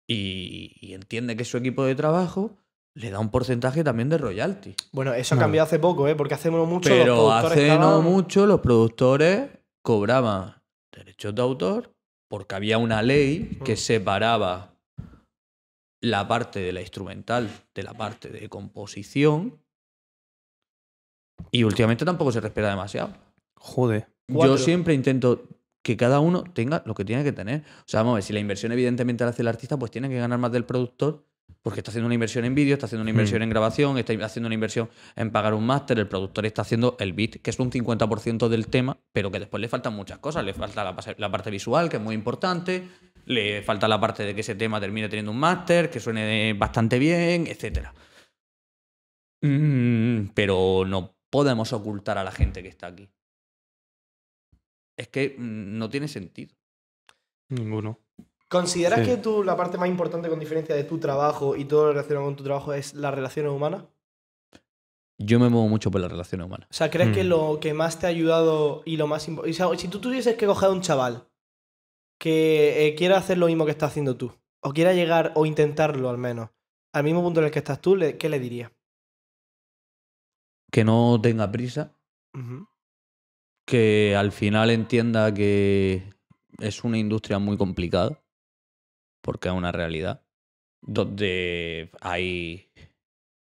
[0.09, 2.57] y, y entiende que es su equipo de trabajo,
[2.95, 4.75] le da un porcentaje también de royalty.
[4.93, 5.43] Bueno, eso ha No.
[5.43, 6.15] cambiado hace poco, ¿eh?
[6.15, 9.49] Porque hace no mucho los Pero productores hace no estaban- mucho los productores
[9.87, 10.57] cobraban
[10.93, 11.95] derechos de autor
[12.29, 13.77] porque había una ley que Mm.
[13.77, 14.75] separaba
[16.03, 19.61] la parte de la instrumental de la parte de composición
[21.53, 23.15] y últimamente tampoco se respeta demasiado.
[23.57, 24.09] Joder.
[24.29, 24.57] Cuatro.
[24.57, 25.47] Yo siempre intento
[25.85, 27.61] que cada uno tenga lo que tiene que tener.
[27.61, 30.09] O sea, vamos a ver, si la inversión evidentemente la hace el artista, pues tiene
[30.09, 31.25] que ganar más del productor
[31.67, 33.43] porque está haciendo una inversión en vídeo, está haciendo una inversión Hmm.
[33.43, 37.13] en grabación, está haciendo una inversión en pagar un máster, el productor está haciendo el
[37.13, 40.45] beat, que es un 50% del tema, pero que después le faltan muchas cosas.
[40.45, 42.89] Le falta la, parte visual, que es muy importante,
[43.25, 47.01] le falta la parte de que ese tema termine teniendo un máster, que suene bastante
[47.01, 47.89] bien, etc.
[50.35, 53.09] pero no podemos ocultar a la gente que está aquí.
[54.97, 56.55] Es que mm, no tiene sentido.
[57.49, 58.06] Ninguno.
[58.49, 59.07] ¿Consideras Sí.
[59.07, 62.27] que tú la parte más importante con diferencia de tu trabajo y todo lo relacionado
[62.27, 63.85] con tu trabajo es las relaciones humanas?
[65.19, 66.69] Yo me muevo mucho por las relaciones humanas.
[66.71, 67.29] O sea, ¿crees que Mm.
[67.29, 69.57] lo que más te ha ayudado y lo más importante...
[69.79, 71.27] si tú tuvieses que coger a un chaval
[72.21, 76.09] que eh, quiera hacer lo mismo que estás haciendo tú, o quiera llegar o intentarlo
[76.11, 76.51] al menos,
[76.93, 78.71] al mismo punto en el que estás tú, ¿qué le dirías?
[80.71, 81.93] Que no tenga prisa,
[83.67, 86.13] que al final entienda que
[86.59, 88.23] es una industria muy complicada,
[89.27, 90.23] porque es una realidad,
[90.81, 92.71] donde hay...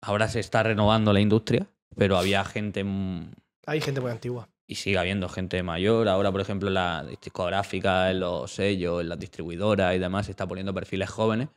[0.02, 2.84] Ahora se está renovando la industria, pero había gente...
[2.84, 3.32] mm,
[3.66, 4.50] Hay gente muy antigua.
[4.68, 6.08] y sigue habiendo gente mayor.
[6.10, 10.32] Ahora, por ejemplo, en la discográfica, en los sellos, en las distribuidoras y demás, se
[10.32, 11.48] está poniendo perfiles jóvenes.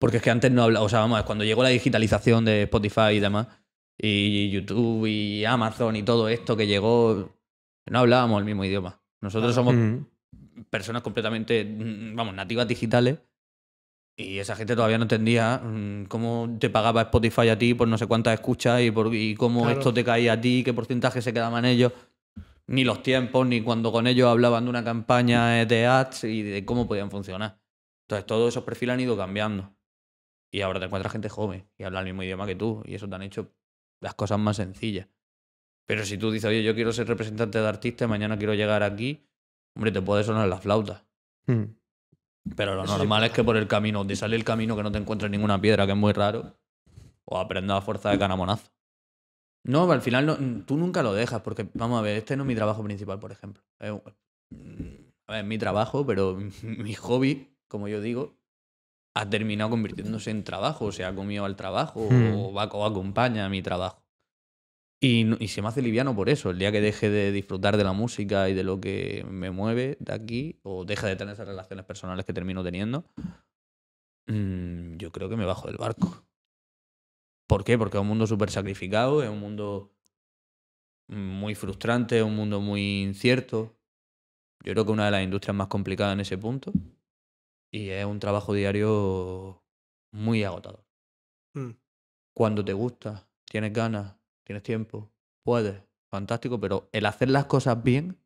[0.00, 3.12] Porque es que antes no hablaba, o sea, vamos, cuando llegó la digitalización de Spotify
[3.12, 3.48] y demás,
[3.98, 7.36] y YouTube y Amazon y todo esto que llegó,
[7.86, 9.02] no hablábamos el mismo idioma.
[9.20, 10.06] Nosotros somos Hmm.
[10.68, 13.18] Personas completamente, mm, vamos, nativas digitales.
[14.16, 17.96] Y esa gente todavía no entendía mm, cómo te pagaba Spotify a ti por no
[17.96, 19.78] sé cuántas escuchas y, por, y cómo Claro.
[19.78, 21.92] esto te caía a ti, qué porcentaje se quedaban ellos.
[22.66, 26.64] Ni los tiempos, ni cuando con ellos hablaban de una campaña de ads y de
[26.64, 27.58] cómo podían funcionar.
[28.04, 29.74] Entonces todos esos perfiles han ido cambiando.
[30.52, 32.82] Y ahora te encuentras gente joven y habla el mismo idioma que tú.
[32.84, 33.52] Y eso te han hecho
[34.00, 35.08] las cosas más sencillas.
[35.86, 39.26] Pero si tú dices, oye, yo quiero ser representante de artista mañana quiero llegar aquí,
[39.74, 41.04] hombre, te puede sonar la flauta.
[41.46, 41.64] Hmm.
[42.56, 44.82] Pero lo Eso sí normal es que por el camino, te sale el camino que
[44.82, 46.56] no te encuentres ninguna piedra, que es muy raro,
[47.24, 48.70] o aprendas a fuerza de canamonazo.
[49.64, 52.46] No, al final no- tú nunca lo dejas, porque vamos a ver, este no es
[52.46, 53.62] mi trabajo principal, por ejemplo.
[53.78, 54.02] Es, un-
[55.26, 58.36] a ver, es mi trabajo, pero mi hobby, como yo digo,
[59.14, 62.34] ha terminado convirtiéndose en trabajo, o sea, ha comido al trabajo, Hmm.
[62.36, 64.02] o, va, o acompaña a mi trabajo.
[65.02, 66.50] Y, y se me hace liviano por eso.
[66.50, 69.96] El día que deje de disfrutar de la música y de lo que me mueve
[69.98, 73.04] de aquí, o deje de tener esas relaciones personales que termino teniendo,
[74.26, 76.26] mm, yo creo que me bajo del barco.
[77.48, 77.78] ¿Por qué?
[77.78, 79.92] Porque es un mundo súper sacrificado, es un mundo
[81.08, 83.76] muy frustrante, es un mundo muy incierto.
[84.62, 86.72] Yo creo que una de las industrias más complicadas en ese punto.
[87.72, 89.64] Y es un trabajo diario
[90.12, 90.84] muy agotador.
[91.54, 91.70] Mm.
[92.34, 94.14] Cuando te gusta, tienes ganas,
[94.50, 95.12] tienes tiempo,
[95.44, 98.18] puedes, fantástico, pero el hacer las cosas bien,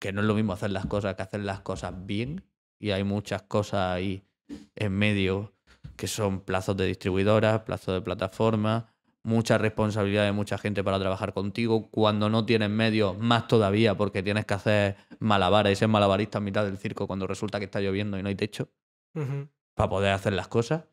[0.00, 2.46] que no es lo mismo hacer las cosas que hacer las cosas bien,
[2.80, 4.26] y hay muchas cosas ahí
[4.74, 5.52] en medio
[5.96, 8.84] que son plazos de distribuidoras, plazos de plataformas,
[9.22, 11.90] mucha responsabilidad de mucha gente para trabajar contigo.
[11.90, 16.44] Cuando no tienes medios, más todavía, porque tienes que hacer malabares y ser malabarista en
[16.44, 18.70] mitad del circo cuando resulta que está lloviendo y no hay techo
[19.74, 20.84] para poder hacer las cosas.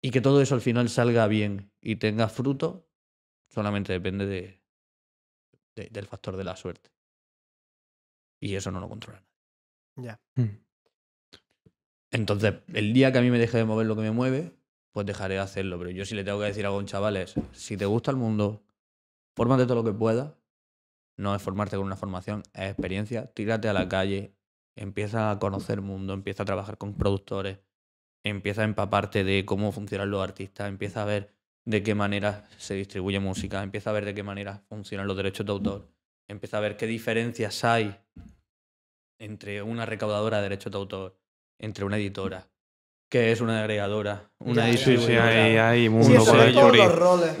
[0.00, 2.86] Y que todo eso al final salga bien y tenga fruto,
[3.48, 4.62] solamente depende de,
[5.76, 6.90] de- del factor de la suerte.
[8.40, 9.22] Y eso no lo controla.
[9.96, 10.08] nadie.
[10.08, 10.20] Ya.
[10.42, 10.58] Mm.
[12.12, 14.52] Entonces, el día que a mí me deje de mover lo que me mueve,
[14.92, 15.78] pues dejaré de hacerlo.
[15.78, 18.10] Pero yo sí le tengo que decir algo a un chaval es, si te gusta
[18.10, 18.62] el mundo,
[19.34, 20.34] fórmate todo lo que puedas.
[21.18, 23.26] No es formarte con una formación, es experiencia.
[23.32, 24.34] Tírate a la calle,
[24.76, 27.58] empieza a conocer el mundo, empieza a trabajar con productores,
[28.22, 31.34] empieza a empaparte de cómo funcionan los artistas, empieza a ver
[31.66, 35.44] de qué manera se distribuye música, empieza a ver de qué manera funcionan los derechos
[35.44, 35.88] de autor,
[36.28, 37.98] empieza a ver qué diferencias hay
[39.18, 41.18] entre una recaudadora de derechos de autor,
[41.58, 42.48] entre una editora,
[43.10, 46.24] qué es una agregadora, una Sí, sí, distribuidora, hay, hay Sí, mundo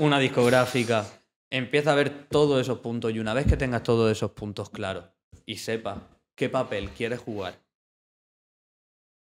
[0.00, 1.06] una discográfica.
[1.48, 5.04] Empieza a ver todos esos puntos y una vez que tengas todos esos puntos claros
[5.44, 5.98] y sepas
[6.34, 7.60] qué papel quieres jugar,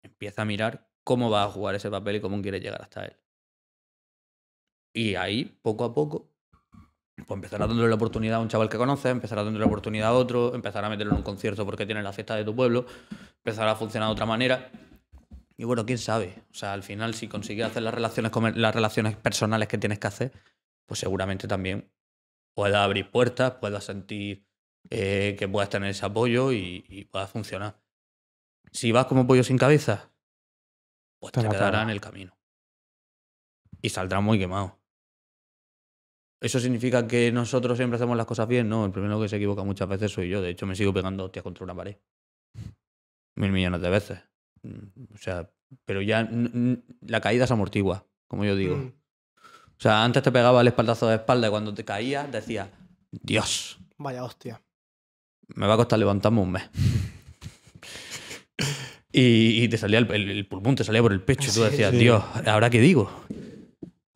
[0.04, 3.16] empieza a mirar cómo vas a jugar ese papel y cómo quieres llegar hasta él.
[4.94, 6.30] Y ahí, poco a poco,
[7.16, 10.12] pues empezarás dándole la oportunidad a un chaval que conoces, empezarás dándole la oportunidad a
[10.12, 12.87] otro, empezarás a meterlo en un concierto porque tiene la fiesta de tu pueblo,
[13.38, 14.70] empezará a funcionar de otra manera.
[15.57, 16.42] Y bueno, quién sabe.
[16.50, 20.07] O sea, al final, si consigues hacer las relaciones, las relaciones personales que tienes que
[20.07, 20.33] hacer,
[20.87, 21.90] pues seguramente también
[22.54, 24.46] puedas abrir puertas, puedas sentir
[24.90, 27.80] eh, que puedas tener ese apoyo y, y pueda funcionar.
[28.70, 30.11] Si vas como pollo sin cabeza,
[31.20, 32.37] pues Te te, quedará en el camino.
[33.80, 34.84] Y saldrás muy quemado.
[36.44, 38.68] ¿Eso significa que nosotros siempre hacemos las cosas bien?
[38.68, 40.42] No, el primero que se equivoca muchas veces soy yo.
[40.42, 41.96] De hecho, me sigo pegando hostias contra una pared.
[43.37, 44.18] Mil millones de veces.
[44.62, 45.50] Mm, O sea,
[45.87, 46.28] pero ya
[47.00, 48.76] la caída se amortigua, como yo digo.
[48.76, 48.92] Mm.
[49.38, 52.68] O sea, antes te pegaba el espaldazo de espalda y cuando te caías decías,
[53.11, 54.61] Dios, Vaya hostia.
[55.48, 56.68] me va a costar levantarme un mes.
[59.12, 61.62] y, y te salía el, el- el pulmón, te salía por el pecho y tú
[61.62, 61.98] decías, sí.
[61.98, 63.11] Dios, ¿ahora qué digo?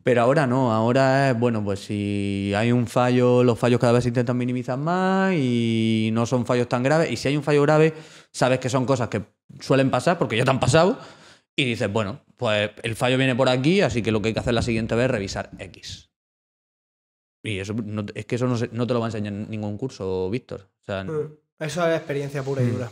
[0.03, 4.03] Pero ahora no, ahora es, bueno, pues si hay un fallo, los fallos cada vez
[4.03, 7.11] se intentan minimizar más y no son fallos tan graves.
[7.11, 7.93] Y si hay un fallo grave,
[8.31, 9.23] sabes que son cosas que
[9.59, 10.97] suelen pasar porque ya te han pasado.
[11.55, 14.39] Y dices, bueno, pues el fallo viene por aquí, así que lo que hay que
[14.39, 16.09] hacer la siguiente vez es revisar X.
[17.43, 19.49] Y eso no- es que eso no, se- no te lo va a enseñar en
[19.49, 20.69] ningún curso, Víctor.
[20.81, 21.35] O sea, Mm.
[21.59, 22.71] Eso es experiencia pura y Mm.
[22.71, 22.91] dura.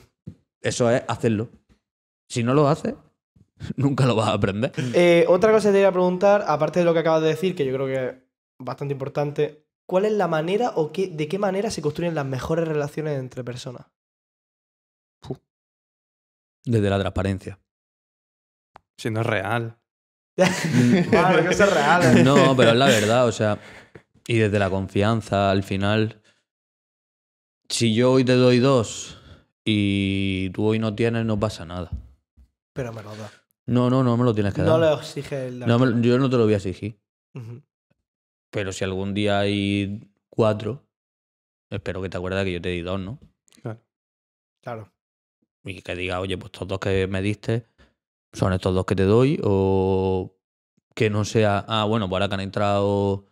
[0.62, 1.48] eso es hacerlo.
[2.28, 2.94] Si no lo haces,
[3.76, 4.72] nunca lo vas a aprender.
[4.94, 7.56] Eh, otra cosa que te iba a preguntar, aparte de lo que acabas de decir,
[7.56, 8.16] que yo creo que es
[8.60, 12.68] bastante importante, ¿cuál es la manera o qué, de qué manera se construyen las mejores
[12.68, 13.88] relaciones entre personas?
[16.66, 17.60] Desde la transparencia.
[18.98, 19.78] Si no es real.
[21.10, 22.18] Claro, que eso es real.
[22.18, 22.24] ¿eh?
[22.24, 23.58] No, pero es la verdad, o sea,
[24.28, 26.22] y desde la confianza, al final,
[27.70, 29.18] si yo hoy te doy dos
[29.66, 31.90] y tú hoy no tienes, no pasa nada.
[32.74, 33.32] Pero me lo da.
[33.68, 34.96] No, no, no me lo tienes que No dar.
[34.96, 37.00] le exige el No me- yo no te lo voy a exigir.
[37.36, 37.62] Ujú.
[38.50, 40.88] Pero si algún día hay cuatro,
[41.70, 43.20] espero que te acuerdes que yo te di dos, ¿no?
[44.64, 44.92] Claro.
[45.64, 47.68] Y que diga, oye, pues estos dos que me diste
[48.34, 50.36] son estos dos que te doy, o
[50.94, 53.28] que no sea, ah, bueno, pues ahora que han entrado,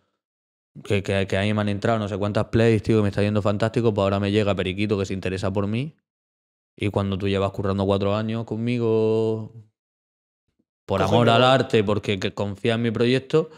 [0.84, 3.22] que, que, que ahí me han entrado no sé cuántas plays, tío, que me está
[3.22, 5.94] yendo fantástico, pues ahora me llega Periquito que se interesa por mí.
[6.76, 9.52] Y cuando tú llevas currando cuatro años conmigo,
[10.86, 13.50] por amor al arte, porque que confía en mi proyecto,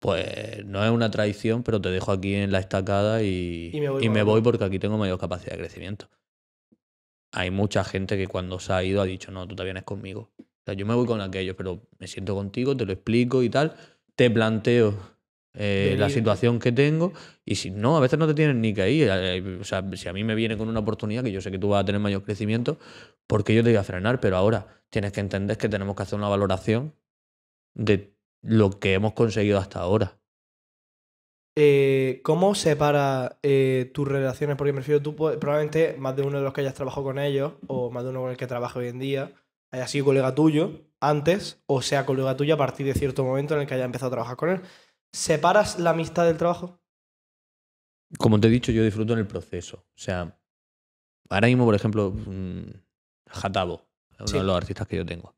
[0.00, 3.88] pues no es una traición, pero te dejo aquí en la estacada y, Y me
[3.90, 4.32] voy y por me otro.
[4.32, 6.08] voy porque aquí tengo mayor capacidad de crecimiento.
[7.32, 10.30] Hay mucha gente que cuando se ha ido ha dicho, no, tú te vienes conmigo.
[10.38, 13.50] O sea, yo me voy con aquellos, pero me siento contigo, te lo explico y
[13.50, 13.76] tal,
[14.16, 14.94] te planteo
[15.54, 17.12] eh, la situación que tengo
[17.44, 19.08] y si no, a veces no te tienes ni que ir.
[19.10, 21.58] Eh, O sea, si a mí me viene con una oportunidad que yo sé que
[21.58, 22.78] tú vas a tener mayor crecimiento,
[23.26, 26.18] porque yo te voy a frenar, pero ahora tienes que entender que tenemos que hacer
[26.18, 26.94] una valoración
[27.74, 30.20] de lo que hemos conseguido hasta ahora.
[31.56, 34.56] Eh, ¿Cómo separa eh, tus relaciones?
[34.56, 37.54] Porque me refiero, tú probablemente más de uno de los que hayas trabajado con ellos,
[37.66, 39.32] o más de uno con el que trabaja hoy en día,
[39.70, 43.62] haya sido colega tuyo antes, o sea colega tuyo a partir de cierto momento en
[43.62, 44.60] el que haya empezado a trabajar con él.
[45.12, 46.80] ¿Separas la amistad del trabajo?
[48.18, 49.78] Como te he dicho, yo disfruto en el proceso.
[49.78, 50.38] O sea,
[51.28, 52.70] ahora mismo, por ejemplo, mm,
[53.28, 54.38] Jatabo, uno Sí.
[54.38, 55.34] de los artistas que yo tengo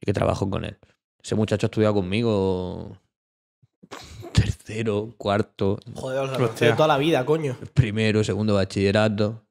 [0.00, 0.78] y que trabajo con él.
[1.22, 2.98] Ese muchacho ha estudiado conmigo
[4.32, 6.36] tercero, cuarto, Joder, Hostia.
[6.38, 7.56] conozco de toda la vida, coño.
[7.74, 9.42] primero, segundo bachillerato.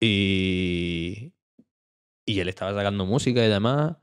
[0.00, 1.32] Y,
[2.26, 3.96] y él estaba sacando música y demás.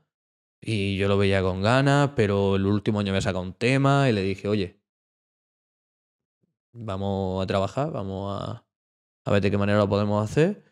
[0.60, 4.12] Y yo lo veía con ganas, pero el último año había sacado un tema y
[4.12, 4.80] le dije, oye,
[6.72, 8.66] vamos a trabajar, vamos a,
[9.24, 10.64] a ver de qué manera lo podemos hacer.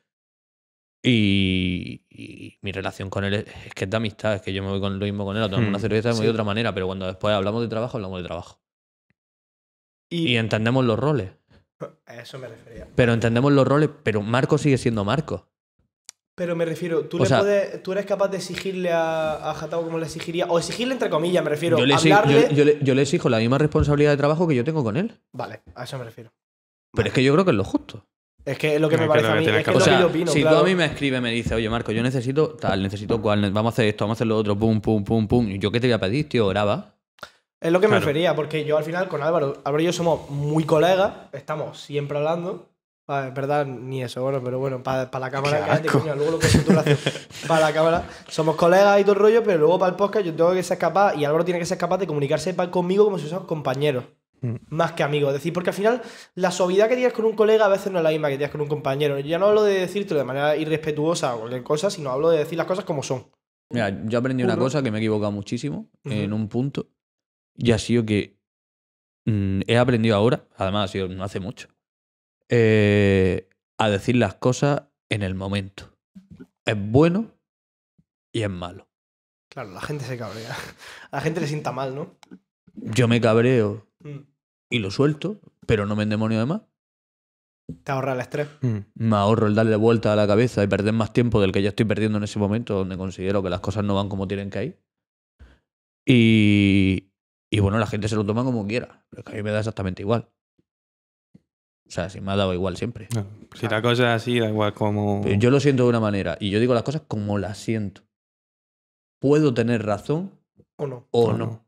[1.07, 4.63] Y, y mi relación con él es, es que es de amistad, es que yo
[4.63, 6.25] me voy con lo mismo con él, a tomar Mm, una cerveza me voy sí.
[6.27, 8.61] de otra manera, pero cuando después hablamos de trabajo, hablamos de trabajo.
[10.11, 11.31] Y, Y entendemos los roles.
[12.07, 12.89] a eso me refería.
[12.97, 15.51] Pero entendemos los roles, pero Marco sigue siendo Marco.
[16.37, 19.55] Pero me refiero, ¿tú, O le sea- puedes, ¿tú eres capaz de exigirle a, a
[19.55, 20.47] Jatao como le exigiría?
[20.47, 21.79] O exigirle entre comillas, me refiero.
[21.79, 22.49] Yo le, hablarle.
[22.51, 24.97] yo- yo le- yo le exijo la misma responsabilidad de trabajo que yo tengo con
[24.97, 25.13] él.
[25.33, 26.33] Vale, a eso me refiero.
[26.93, 28.05] Pero es que yo creo que es lo justo.
[28.45, 29.45] Es que es lo que me parece a mí.
[29.45, 30.31] tienes Es que que es O lo que sea, yo opino.
[30.33, 30.57] si claro.
[30.59, 33.73] tú a mí me escribes, me dices, oye Marco, yo necesito tal, necesito cual, vamos
[33.73, 35.49] a hacer esto, vamos a hacer lo otro, pum, pum, pum, pum.
[35.51, 36.49] ¿Y yo qué te voy a pedir, tío?
[36.49, 36.95] Graba.
[37.61, 40.29] Es lo que me refería, porque yo al final con Álvaro, Álvaro y yo somos
[40.29, 42.69] muy colegas, estamos siempre hablando.
[43.07, 46.39] Ah, es verdad, ni eso, bueno, pero bueno, para la cámara, cállate, coño, luego lo
[46.39, 48.09] que tú lo haces para la cámara.
[48.29, 50.79] Somos colegas y todo el rollo, pero luego para el podcast yo tengo que ser
[50.79, 54.05] capaz, y Álvaro tiene que ser capaz de comunicarse conmigo como si fuésemos compañeros.
[54.41, 54.57] Mm.
[54.69, 55.29] Más que amigos.
[55.29, 56.03] Es decir, porque al final
[56.35, 58.53] la suavidad que tienes con un colega a veces no es la misma que tienes
[58.53, 59.19] con un compañero.
[59.19, 62.59] Yo no hablo de decírtelo de manera irrespetuosa o cualquier cosa, sino hablo de decir
[62.59, 63.27] las cosas como son.
[63.71, 66.89] Mira, yo aprendí una cosa que me he equivocado muchísimo en un punto.
[67.57, 68.39] Y ha sido que
[69.25, 71.69] mm, he aprendido ahora, además ha sido no hace mucho,
[72.51, 75.97] eh, a decir las cosas en el momento.
[76.67, 77.33] Es bueno
[78.33, 78.89] y es malo.
[79.51, 80.51] Claro, la gente se cabrea.
[81.11, 82.17] A la gente le sienta mal, ¿no?
[82.75, 84.27] Yo me cabreo Mm.
[84.71, 86.63] y lo suelto, pero no me endemonio de más.
[87.85, 88.49] Te ahorra el estrés.
[88.61, 88.79] Mm.
[88.97, 91.71] Me ahorro el darle vuelta a la cabeza y perder más tiempo del que ya
[91.71, 94.65] estoy perdiendo en ese momento, donde considero que las cosas no van como tienen que
[94.65, 94.83] ir.
[96.07, 97.13] Y,
[97.51, 99.07] y bueno, la gente se lo toma como quiera.
[99.09, 100.29] Pero es que a mí me da exactamente igual.
[101.95, 103.07] O sea, si me ha dado igual siempre.
[103.15, 105.21] No, Si la cosa es así, da igual como.
[105.23, 108.03] Pero yo lo siento de una manera y yo digo las cosas como las siento.
[109.21, 110.33] Puedo tener razón
[110.75, 111.07] ¿O no?
[111.13, 111.65] o O no, no.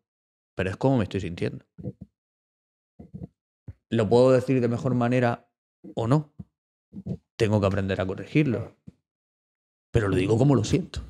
[0.56, 1.64] pero es como me estoy sintiendo.
[3.88, 5.48] Lo puedo decir de mejor manera
[5.94, 6.32] o no.
[7.36, 8.74] Tengo que aprender a corregirlo.
[9.92, 11.02] Pero lo digo como lo siento.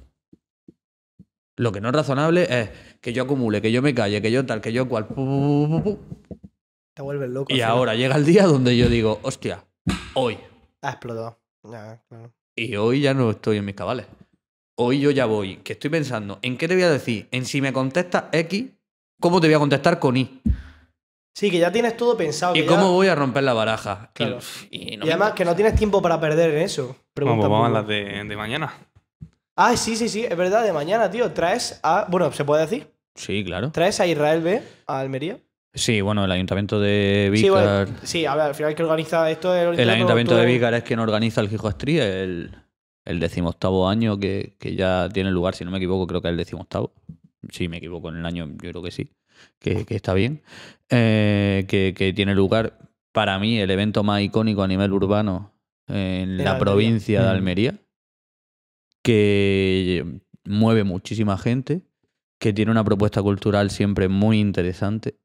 [1.57, 4.45] Lo que no es razonable es que yo acumule, que yo me calle, que yo
[4.45, 5.07] tal, que yo cual.
[5.07, 5.99] pu, pu, pu, pu, pu.
[6.97, 7.53] Te vuelves loco.
[7.55, 9.63] Y ahora llega el día donde yo digo, hostia,
[10.15, 10.39] hoy.
[10.81, 11.39] Ha explotado.
[11.71, 12.33] Ya, claro.
[12.57, 14.07] Y hoy ya no estoy en mis cabales.
[14.79, 17.29] Hoy yo ya voy, que estoy pensando, ¿en qué te voy a decir?
[17.33, 18.71] En si me contestas X,
[19.21, 20.41] ¿cómo te voy a contestar con Y?
[21.35, 22.57] Sí, que ya tienes todo pensado.
[22.57, 24.09] ¿Y que cómo ya- voy a romper la baraja?
[24.13, 24.39] Y- Claro.
[24.71, 26.83] Y, no Y me además que no tienes tiempo para perder en eso.
[26.87, 28.73] Vamos, Pregunta pues vamos a las de, de mañana.
[29.55, 31.31] Ah, sí, sí, sí, es verdad, de mañana, tío.
[31.33, 32.07] Traes a.
[32.09, 32.91] Bueno, ¿se puede decir?
[33.15, 33.71] Sí, claro.
[33.71, 35.39] Traes a Israel B, a Almería.
[35.77, 37.89] Sí, bueno, el ayuntamiento de Sí, bueno, Vícar.
[38.03, 40.47] sí, a ver, al final el que organiza esto es el todo- ayuntamiento todo- de
[40.47, 42.51] Vícar es quien organiza el Gijo Street, el,
[43.05, 46.33] el decimoctavo año que, que ya tiene lugar, si no me equivoco, creo que es
[46.33, 46.93] el decimoctavo.
[47.51, 49.11] Si me equivoco en el año, yo creo que sí,
[49.61, 50.43] que, que está bien.
[50.91, 52.79] Eh, que, que tiene lugar,
[53.13, 55.53] para mí, el evento más icónico a nivel urbano
[55.89, 56.59] en la Almería.
[56.59, 57.31] provincia de Mm.
[57.31, 57.75] Almería,
[59.03, 61.83] que mueve muchísima gente,
[62.41, 65.17] que tiene una propuesta cultural siempre muy interesante,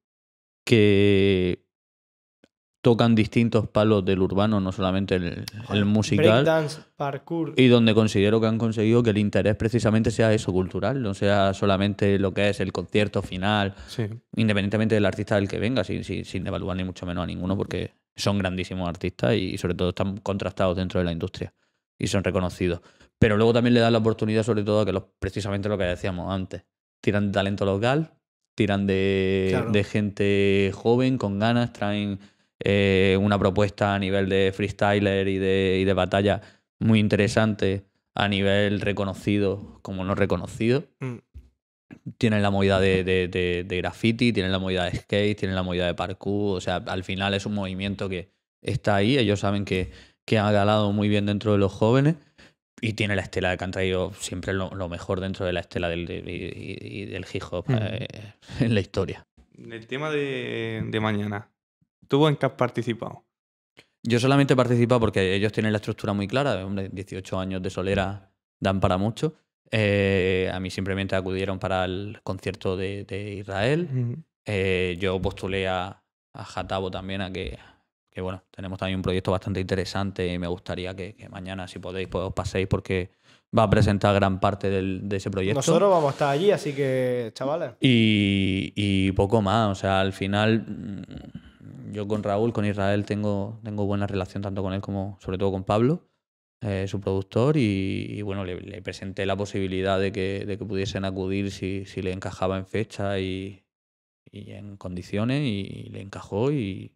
[0.66, 1.66] que
[2.82, 7.54] tocan distintos palos del urbano, no solamente el, el musical, Breakdance, parkour.
[7.56, 11.54] y donde considero que han conseguido que el interés precisamente sea eso, cultural, no sea
[11.54, 14.08] solamente lo que es el concierto final, Sí.
[14.36, 17.94] independientemente del artista del que venga, sin, sin, evaluar ni mucho menos a ninguno, porque
[18.16, 21.54] son grandísimos artistas y sobre todo están contrastados dentro de la industria
[22.00, 22.82] y son reconocidos.
[23.20, 25.84] Pero luego también le dan la oportunidad, sobre todo, a que los, precisamente lo que
[25.84, 26.66] decíamos antes,
[27.00, 28.16] tiran talento local,
[28.56, 29.72] tiran de, Claro.
[29.72, 32.20] de gente joven, con ganas, traen
[32.64, 36.42] eh, una propuesta a nivel de freestyler y de, y de batalla
[36.80, 37.84] muy interesante,
[38.14, 41.18] a nivel reconocido como no reconocido Mm.
[42.18, 45.64] tienen la movida de, de, de- de graffiti, tienen la movida de skate, tienen la
[45.64, 46.58] movida de parkour.
[46.58, 48.30] O sea, al final es un movimiento que
[48.62, 49.18] está ahí.
[49.18, 49.92] Ellos saben que,
[50.26, 52.16] que ha galado muy bien dentro de los jóvenes
[52.82, 55.60] y tiene la estela de que han traído siempre lo, lo mejor dentro de la
[55.62, 57.76] estela del, y, y- y del hip hop Mm.
[57.80, 58.08] eh,
[58.60, 59.24] en la historia.
[59.58, 61.50] El tema de, de mañana.
[62.08, 63.24] ¿Tú en qué has participado?
[64.04, 66.66] Yo solamente participo porque ellos tienen la estructura muy clara.
[66.66, 69.36] Hombre, 18 años de solera dan para mucho.
[69.70, 73.88] Eh, a mí simplemente acudieron para el concierto de, de Israel.
[73.92, 74.14] Mm.
[74.46, 77.58] Eh, yo postulé a, a Jatabo también a que,
[78.12, 81.80] que, bueno, tenemos también un proyecto bastante interesante y me gustaría que, que mañana, si
[81.80, 83.12] podéis, pues os paséis porque
[83.58, 85.60] va a presentar gran parte del- de ese proyecto.
[85.60, 87.72] Nosotros vamos a estar allí, así que, chavales.
[87.80, 93.60] Y, y poco más, o sea, al final mm, yo con Raúl, con Israel, tengo,
[93.64, 96.08] tengo buena relación tanto con él como sobre todo con Pablo,
[96.62, 100.66] eh, su productor, y, y, bueno, le, le presenté la posibilidad de que, de que
[100.66, 103.64] pudiesen acudir si, si le encajaba en fecha y,
[104.32, 106.92] y en condiciones, y le encajó y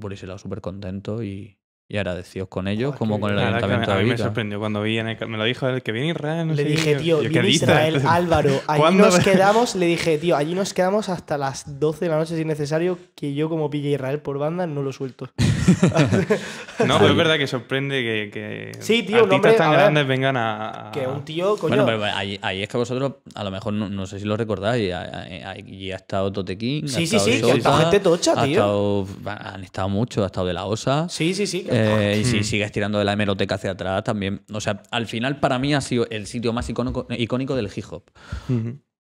[0.00, 3.48] por ese lado súper contento y, y agradecidos con ellos, Joder, como con el La
[3.48, 5.92] Ayuntamiento a de mí me sorprendió cuando vi en el, me lo dijo él que
[5.92, 6.48] viene Israel.
[6.48, 6.98] no Le sé dije, qué.
[7.00, 7.62] tío, Yo, ¿qué viene dices?
[7.68, 12.06] Israel, Álvaro, allí ¿Cuándo nos quedamos, le dije, tío, allí nos quedamos hasta las 12
[12.06, 14.92] de la noche si es necesario, que yo como pille Israel por banda no lo
[14.92, 15.28] suelto.
[16.86, 19.70] No, pero es verdad que sorprende que, que Sí, tío, un artistas hombre, tan a
[19.70, 22.76] ver, grandes vengan a, a- Que un tío, coño, Bueno, pero ahí, ahí es que
[22.76, 26.94] vosotros, a lo mejor, no, no sé si lo recordáis, ahí ha estado Totequín, Sí,
[26.94, 28.52] ha sí, estado sí, que ha estado Sota, gente tocha, ha tío.
[28.52, 29.06] estado-
[29.54, 31.08] han estado muchos, ha estado de la OSA.
[31.08, 31.64] sí, sí, sí.
[31.76, 32.44] Eh, y si Mm.
[32.44, 34.44] sigues tirando de la hemeroteca hacia atrás también.
[34.52, 37.84] O sea, al final para mí ha sido el sitio más icónico, icónico del hip
[37.90, 38.04] hop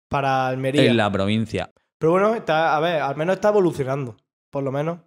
[0.09, 0.85] para Almería.
[0.85, 1.73] en la provincia.
[1.99, 4.17] Pero bueno, está, a ver, al menos está evolucionando,
[4.51, 4.99] por lo menos.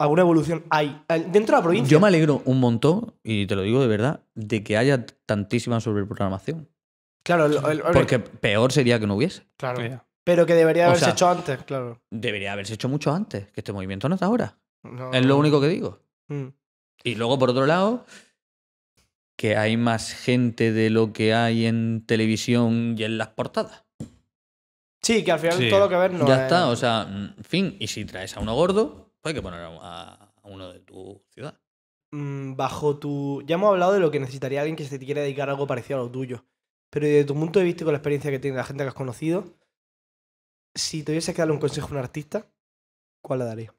[0.00, 1.02] Alguna evolución hay.
[1.08, 1.90] Eh, Dentro de la provincia.
[1.90, 5.80] Yo me alegro un montón, y te lo digo de verdad, de que haya tantísima
[5.80, 6.68] sobreprogramación.
[7.24, 9.42] Claro, el- el- el- Porque peor sería que no hubiese.
[9.56, 9.82] claro.
[9.84, 10.04] Ya.
[10.24, 12.00] Pero que debería O haberse sea- hecho antes, claro.
[12.10, 14.58] Debería haberse hecho mucho antes, que este movimiento no está ahora.
[14.82, 16.00] No- Es lo único que digo.
[16.28, 16.48] Mm.
[17.04, 18.04] Y luego, por otro lado,
[19.36, 23.84] que hay más gente de lo que hay en televisión y en las portadas.
[25.02, 25.70] Sí, que al final Sí.
[25.70, 28.36] todo lo que ver no ya es- está, o sea, en fin, y si traes
[28.36, 31.58] a uno gordo, pues hay que poner a, a uno de tu ciudad.
[32.10, 33.42] Mm, bajo tu.
[33.46, 35.66] Ya hemos hablado de lo que necesitaría alguien que se te quiera dedicar a algo
[35.66, 36.44] parecido a lo tuyo.
[36.90, 38.88] Pero desde tu punto de vista y con la experiencia que tiene la gente que
[38.88, 39.44] has conocido,
[40.74, 42.46] si tuviese que darle un consejo a un artista,
[43.22, 43.74] ¿cuál le daría?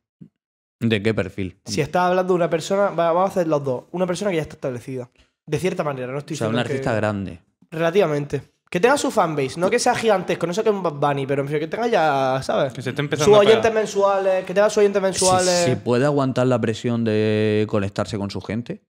[0.79, 1.59] ¿De qué perfil?
[1.65, 3.83] Si estás hablando de una persona, va- vamos a hacer los dos.
[3.91, 5.09] Una persona que ya está establecida.
[5.45, 7.41] De cierta manera, no estoy o sea, un diciendo que- artista grande.
[7.71, 8.41] Relativamente.
[8.69, 11.25] Que tenga su fanbase, no que sea gigantesco, no sé que es un Bad Bunny,
[11.25, 12.71] pero en fin, que tenga ya, ¿sabes?
[12.71, 13.73] Que se esté Sus empezando a oyentes pegar.
[13.73, 15.63] mensuales, que tenga sus oyentes mensuales.
[15.65, 18.83] Si, si puede aguantar la presión de conectarse con su gente,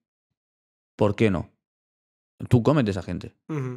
[0.96, 1.48] ¿por qué no?
[2.50, 3.34] Tú cómete esa gente.
[3.48, 3.76] Ujú.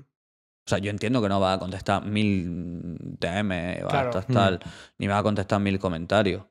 [0.66, 4.10] O sea, yo entiendo que no va a contestar mil DM o Claro.
[4.10, 4.60] hasta tal,
[4.98, 6.44] ni va a contestar mil comentarios.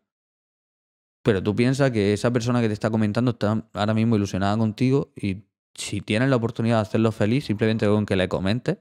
[1.22, 5.12] Pero tú piensas que esa persona que te está comentando está ahora mismo ilusionada contigo
[5.16, 5.44] y
[5.74, 8.78] si tienes la oportunidad de hacerlo feliz, simplemente con que le comentes,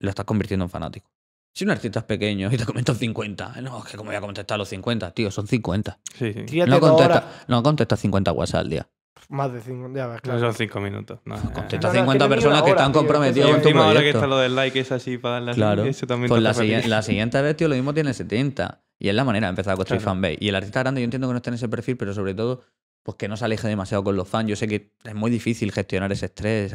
[0.00, 1.10] lo estás convirtiendo en fanático.
[1.54, 4.20] Si un artista es pequeño y te comenta 50, no, es que como voy a
[4.20, 5.98] contestar los 50, tío, son 50.
[6.16, 6.58] Sí, sí.
[6.60, 7.24] No dos contesta, horas.
[7.48, 8.88] no contesta 50 WhatsApp al día.
[9.28, 10.40] Más de cinco, ya ves, No claro.
[10.40, 11.18] son cinco minutos.
[11.24, 13.50] No, Contesta No, no, es que 50 no es ni personas que están tío, comprometidas
[13.50, 14.18] con tu encima ahora que proyecto.
[14.18, 15.84] está lo del like es así para darle Claro.
[15.84, 18.80] eso también Pues la siguiente vez, tío, lo mismo tiene 70.
[18.98, 20.14] Y es la manera de empezar a construir Claro.
[20.16, 20.38] fanbase.
[20.40, 22.62] Y el artista grande, yo entiendo que no esté en ese perfil, pero sobre todo,
[23.04, 24.48] pues que no se aleje demasiado con los fans.
[24.48, 26.74] Yo sé que es muy difícil gestionar ese estrés.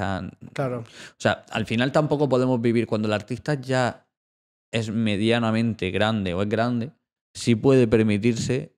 [0.53, 0.79] Claro.
[0.79, 4.07] O sea, al final tampoco podemos vivir cuando el artista ya
[4.71, 6.91] es medianamente grande o es grande,
[7.35, 8.75] sí puede permitirse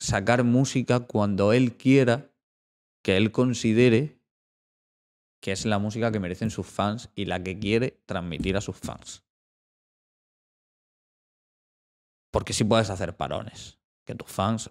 [0.00, 2.30] sacar música cuando él quiera,
[3.02, 4.18] que él considere
[5.40, 8.76] que es la música que merecen sus fans y la que quiere transmitir a sus
[8.76, 9.22] fans.
[12.30, 14.70] Porque sí puedes hacer parones, que tus fans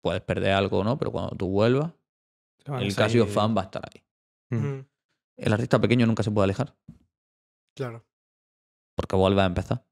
[0.00, 1.92] puedes perder algo o no, pero cuando tú vuelvas,
[2.66, 3.26] el sido seguir.
[3.26, 4.02] fan va a estar ahí.
[5.36, 6.74] El artista pequeño nunca se puede alejar.
[7.74, 8.06] Claro.
[8.94, 9.84] porque vuelve a empezar.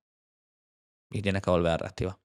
[1.11, 2.19] Y tienes que volver a reactivar.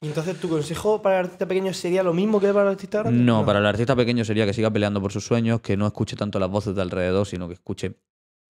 [0.00, 2.98] Y entonces, ¿tu consejo para el artista pequeño sería lo mismo que para el artista
[3.02, 3.22] grande?
[3.22, 6.16] No, para el artista pequeño sería que siga peleando por sus sueños, que no escuche
[6.16, 7.94] tanto las voces de alrededor, sino que escuche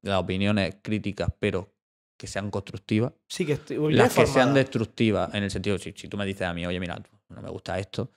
[0.03, 1.75] las opiniones críticas, pero
[2.19, 3.13] que sean constructivas.
[3.29, 3.95] Sí, que estoy.
[3.95, 6.79] Las que sean destructivas, en el sentido, si, si tú me dices a mí, oye,
[6.81, 7.01] mira,
[7.31, 8.11] no me gusta esto,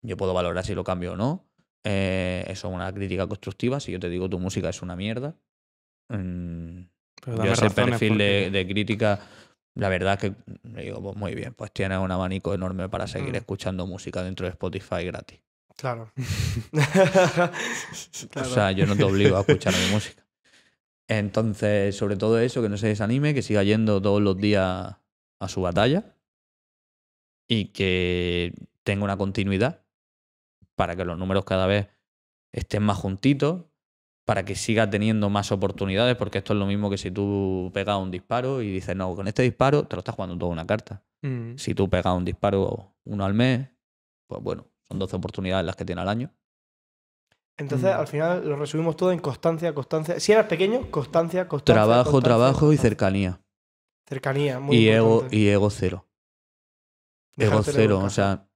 [0.00, 1.44] yo puedo valorar si lo cambio o no.
[1.84, 3.80] Eh, eso es una crítica constructiva.
[3.80, 5.34] Si yo te digo tu música es una mierda,
[6.08, 6.82] mm,
[7.24, 9.20] Pero yo ese perfil de, porque- de crítica,
[9.74, 10.32] la verdad que
[10.62, 13.36] le digo, pues muy bien, pues tienes un abanico enorme para seguir Mm.
[13.36, 15.40] escuchando música dentro de Spotify gratis.
[15.76, 16.12] Claro.
[16.70, 17.52] Claro.
[18.36, 20.22] O sea, yo no te obligo a escuchar mi música.
[21.18, 24.96] Entonces, sobre todo eso, que no se desanime, que siga yendo todos los días
[25.40, 26.16] a su batalla
[27.46, 29.84] y que tenga una continuidad
[30.74, 31.88] para que los números cada vez
[32.52, 33.66] estén más juntitos,
[34.24, 37.98] para que siga teniendo más oportunidades, porque esto es lo mismo que si tú pegas
[37.98, 41.04] un disparo y dices, no, con este disparo te lo estás jugando toda una carta.
[41.20, 41.56] Mm.
[41.56, 43.68] Si tú pegas un disparo uno al mes,
[44.26, 46.32] pues bueno, son 12 oportunidades las que tiene al año.
[47.62, 48.00] Entonces, Mm.
[48.00, 50.20] al final lo resumimos todo en constancia, constancia.
[50.20, 51.74] Si eres pequeño, constancia, constancia.
[51.82, 53.40] Trabajo, constancia, trabajo y cercanía.
[54.06, 56.06] Cercanía, muy Y ego, y ego cero.
[57.36, 58.00] Ego cero.
[58.04, 58.46] O sea,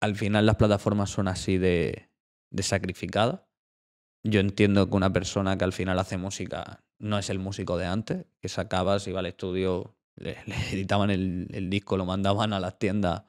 [0.00, 2.10] al final las plataformas son así de,
[2.50, 3.40] de sacrificadas.
[4.24, 7.86] Yo entiendo que una persona que al final hace música no es el músico de
[7.86, 12.52] antes, que sacaba, se iba al estudio, le, le editaban el, el disco, lo mandaban
[12.52, 13.22] a las tiendas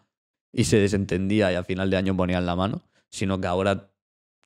[0.51, 3.89] y se desentendía y al final de año ponían la mano, sino que ahora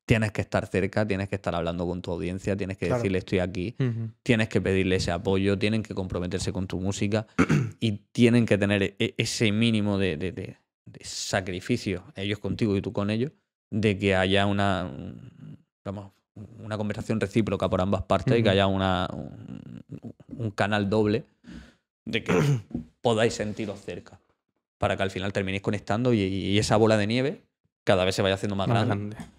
[0.08, 3.00] tienes que estar cerca, tienes que estar hablando con tu audiencia, tienes que Claro.
[3.00, 3.76] decirle estoy aquí,
[4.24, 7.28] tienes que pedirle ese apoyo, tienen que comprometerse con tu música
[7.82, 12.82] y tienen que tener e- ese mínimo de, de- de- de sacrificio, ellos contigo y
[12.82, 13.34] tú con ellos,
[13.70, 14.90] de que haya una,
[15.84, 16.14] vamos,
[16.64, 19.84] una conversación recíproca por ambas partes y que haya una, un,
[20.38, 21.26] un canal doble
[22.06, 22.32] de que
[23.02, 24.22] podáis sentiros cerca.
[24.78, 27.42] Para que al final terminéis conectando y, y esa bola de nieve
[27.84, 29.37] cada vez se vaya haciendo más, Más grande, grande.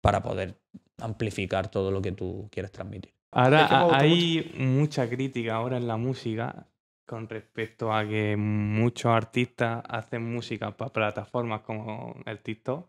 [0.00, 0.58] Para poder
[0.98, 3.12] amplificar todo lo que tú quieres transmitir.
[3.30, 6.66] Ahora Es que hay mucha crítica ahora en la música
[7.06, 12.86] con respecto a que muchos artistas hacen música para plataformas como el TikTok,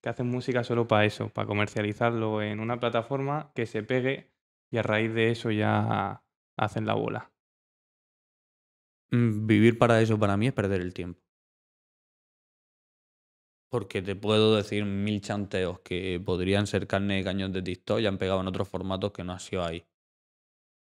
[0.00, 4.30] que hacen música solo para eso, para comercializarlo en una plataforma que se pegue
[4.70, 6.22] y a raíz de eso ya
[6.58, 7.30] hacen la bola.
[9.10, 11.21] Mm, Vivir para eso para mí es perder el tiempo.
[13.72, 18.06] Porque te puedo decir mil chanteos que podrían ser carne de cañón de TikTok y
[18.06, 19.86] han pegado en otros formatos que no ha sido ahí.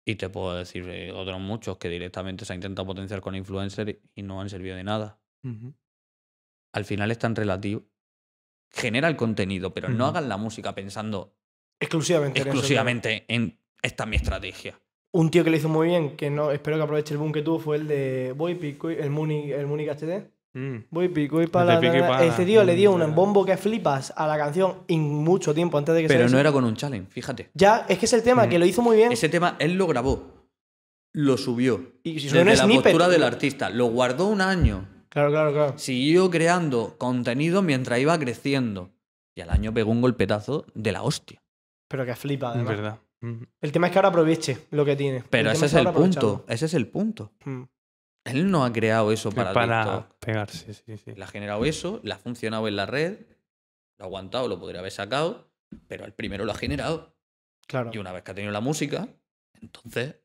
[0.08, 3.98] Y te puedo decir eh, otros muchos que directamente se ha intentado potenciar con influencers
[4.16, 5.20] y no han servido de nada.
[6.72, 7.84] Al final es tan relativo.
[8.72, 11.36] Genera el contenido, pero no hagan la música pensando
[11.82, 14.80] Exclusivamente exclusivamente en esta es mi estrategia.
[15.12, 17.42] Un tío que lo hizo muy bien, que no espero que aproveche el boom que
[17.42, 20.39] tuvo, fue el de Voy Pico, el Munich, el Munich HD.
[20.54, 20.78] Mm.
[20.90, 21.80] Voy pico y pala.
[22.24, 25.78] Este tío le dio Mm, un bombo que flipas a la canción en mucho tiempo
[25.78, 27.52] antes de que Pero no era con un challenge, fíjate.
[27.54, 28.50] Ya, es que es el tema, Mm.
[28.50, 29.12] que lo hizo muy bien.
[29.12, 30.48] Ese tema él lo grabó,
[31.14, 31.94] lo subió.
[32.04, 32.84] Y si Desde la snippet.
[32.84, 33.70] postura del artista.
[33.70, 34.88] Lo guardó un año.
[35.10, 35.74] Claro, claro, claro.
[35.78, 38.92] Siguió creando contenido mientras iba creciendo.
[39.36, 41.42] Y al año pegó un golpetazo de la hostia.
[41.88, 42.76] Pero que flipa, Es además.
[42.76, 43.00] verdad.
[43.22, 43.44] Mm.
[43.62, 45.24] El tema es que ahora aproveche lo que tiene.
[45.30, 46.46] Pero ese es el punto.
[46.48, 47.32] Ese es el punto.
[48.26, 50.20] Él no ha creado eso Es para, para TikTok.
[50.20, 51.12] pegarse, sí, sí.
[51.12, 53.20] Él ha generado eso, le ha funcionado en la red,
[53.98, 55.50] lo ha aguantado, lo podría haber sacado,
[55.88, 57.16] pero él primero lo ha generado.
[57.68, 57.92] Claro.
[57.94, 59.08] Y una vez que ha tenido la música,
[59.62, 60.16] entonces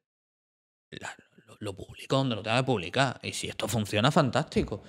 [0.91, 1.15] la-
[1.47, 3.21] lo, lo publico donde lo tenga que publicar.
[3.23, 4.83] Y si esto funciona, fantástico.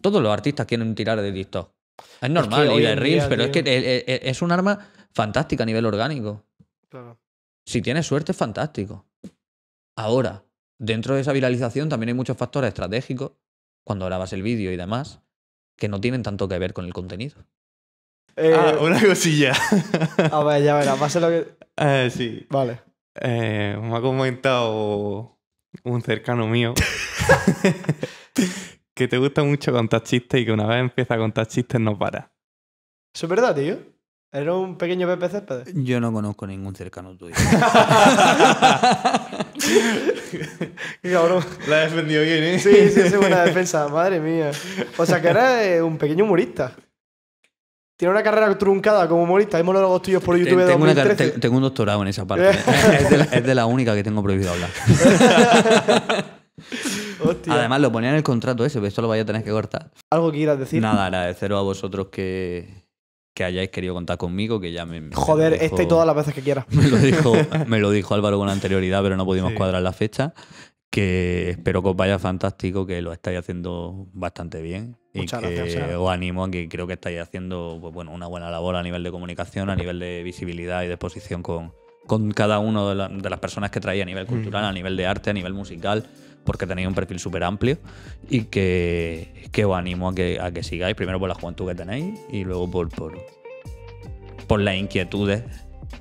[0.00, 1.72] Todos los artistas quieren tirar de TikTok.
[2.20, 5.62] Es normal, y de Reels, día, pero es que e- e- es un arma fantástica
[5.62, 6.44] a nivel orgánico.
[6.88, 7.20] Claro.
[7.66, 9.06] Si tienes suerte, es fantástico.
[9.96, 10.42] Ahora,
[10.82, 13.32] dentro de esa viralización también hay muchos factores estratégicos,
[13.84, 15.22] cuando grabas el vídeo y demás,
[15.76, 17.36] que no tienen tanto que ver con el contenido.
[18.36, 19.52] Eh, Ah, una cosilla.
[20.32, 21.54] A ver, ya verás, ser lo que.
[21.76, 22.46] Eh, sí.
[22.50, 22.80] Vale.
[23.14, 25.38] Eh, me ha comentado
[25.84, 26.74] un cercano mío
[28.94, 31.98] que te gusta mucho contar chistes y que una vez empieza a contar chistes no
[31.98, 32.32] para.
[33.14, 33.78] ¿Eso es verdad, tío?
[34.34, 35.68] Era un pequeño Pepe Céspedes.
[35.74, 37.34] Yo no conozco ningún cercano tuyo.
[41.02, 41.44] Qué cabrón.
[41.68, 42.58] La he defendido bien, ¿eh?
[42.58, 43.88] Sí, sí, sí, buena defensa.
[43.88, 44.50] Madre mía.
[44.96, 46.72] O sea, que eres eh, un pequeño humorista.
[47.96, 49.58] Tiene una carrera truncada como humorista.
[49.58, 51.32] Hay monólogos tuyos por YouTube de tengo, una car- 2013.
[51.34, 52.50] te- tengo un doctorado en esa parte.
[52.98, 54.70] es, de la, es de la única que tengo prohibido hablar.
[57.24, 57.54] Hostia.
[57.54, 59.90] Además, lo ponía en el contrato ese, pero esto lo vaya a tener que cortar.
[60.10, 60.80] ¿Algo que quieras decir?
[60.82, 62.81] Nada, agradeceros a vosotros que,
[63.34, 65.00] que hayáis querido contar conmigo, que ya me.
[65.00, 66.66] me Joder, lo dijo- esta y todas las veces que quieras.
[66.70, 67.32] Me lo, dijo,
[67.66, 69.56] me lo dijo Álvaro con anterioridad, pero no pudimos Sí.
[69.56, 70.34] cuadrar la fecha.
[70.90, 74.98] Que espero que os vaya fantástico, que lo estáis haciendo bastante bien.
[75.14, 78.26] Muchas y que gracias, os animo a que creo que estáis haciendo pues, bueno, una
[78.26, 81.72] buena labor a nivel de comunicación, a nivel de visibilidad y de exposición con,
[82.06, 84.94] con cada una de, la- de las personas que traéis a nivel cultural, a nivel
[84.98, 86.06] de arte, a nivel musical,
[86.44, 87.78] porque tenéis un perfil súper amplio
[88.28, 91.74] y que, que os animo a que, a que sigáis, primero por la juventud que
[91.74, 93.14] tenéis y luego por, por,
[94.46, 95.42] por las inquietudes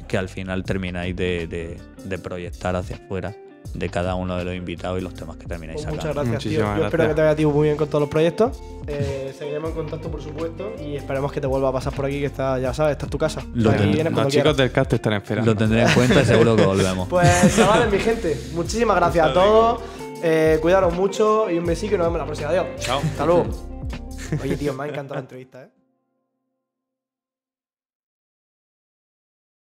[0.07, 3.35] que al final termináis de, de- de proyectar hacia afuera
[3.75, 6.31] de cada uno de los invitados y los temas que termináis Pues muchas sacando.
[6.31, 6.59] gracias, tío.
[6.77, 8.59] Yo espero que te vaya tío, muy bien con todos los proyectos.
[8.87, 10.73] Eh, seguiremos en contacto, por supuesto.
[10.83, 13.11] Y esperemos que te vuelva a pasar por aquí, que está, ya sabes, esta es
[13.11, 13.45] tu casa.
[13.53, 14.57] Lo Los chicos quieras.
[14.57, 15.51] del cast te están esperando.
[15.51, 17.07] Lo tendré en cuenta y seguro que volvemos.
[17.07, 19.81] Pues chavales, mi gente, muchísimas gracias a todos.
[20.23, 22.49] Eh, cuidaros mucho y un besito y nos vemos la próxima.
[22.49, 22.67] Adiós.
[22.79, 22.99] Chao.
[22.99, 23.45] Hasta luego.
[24.41, 25.69] Oye, tío, me ha encantado la entrevista, ¿eh?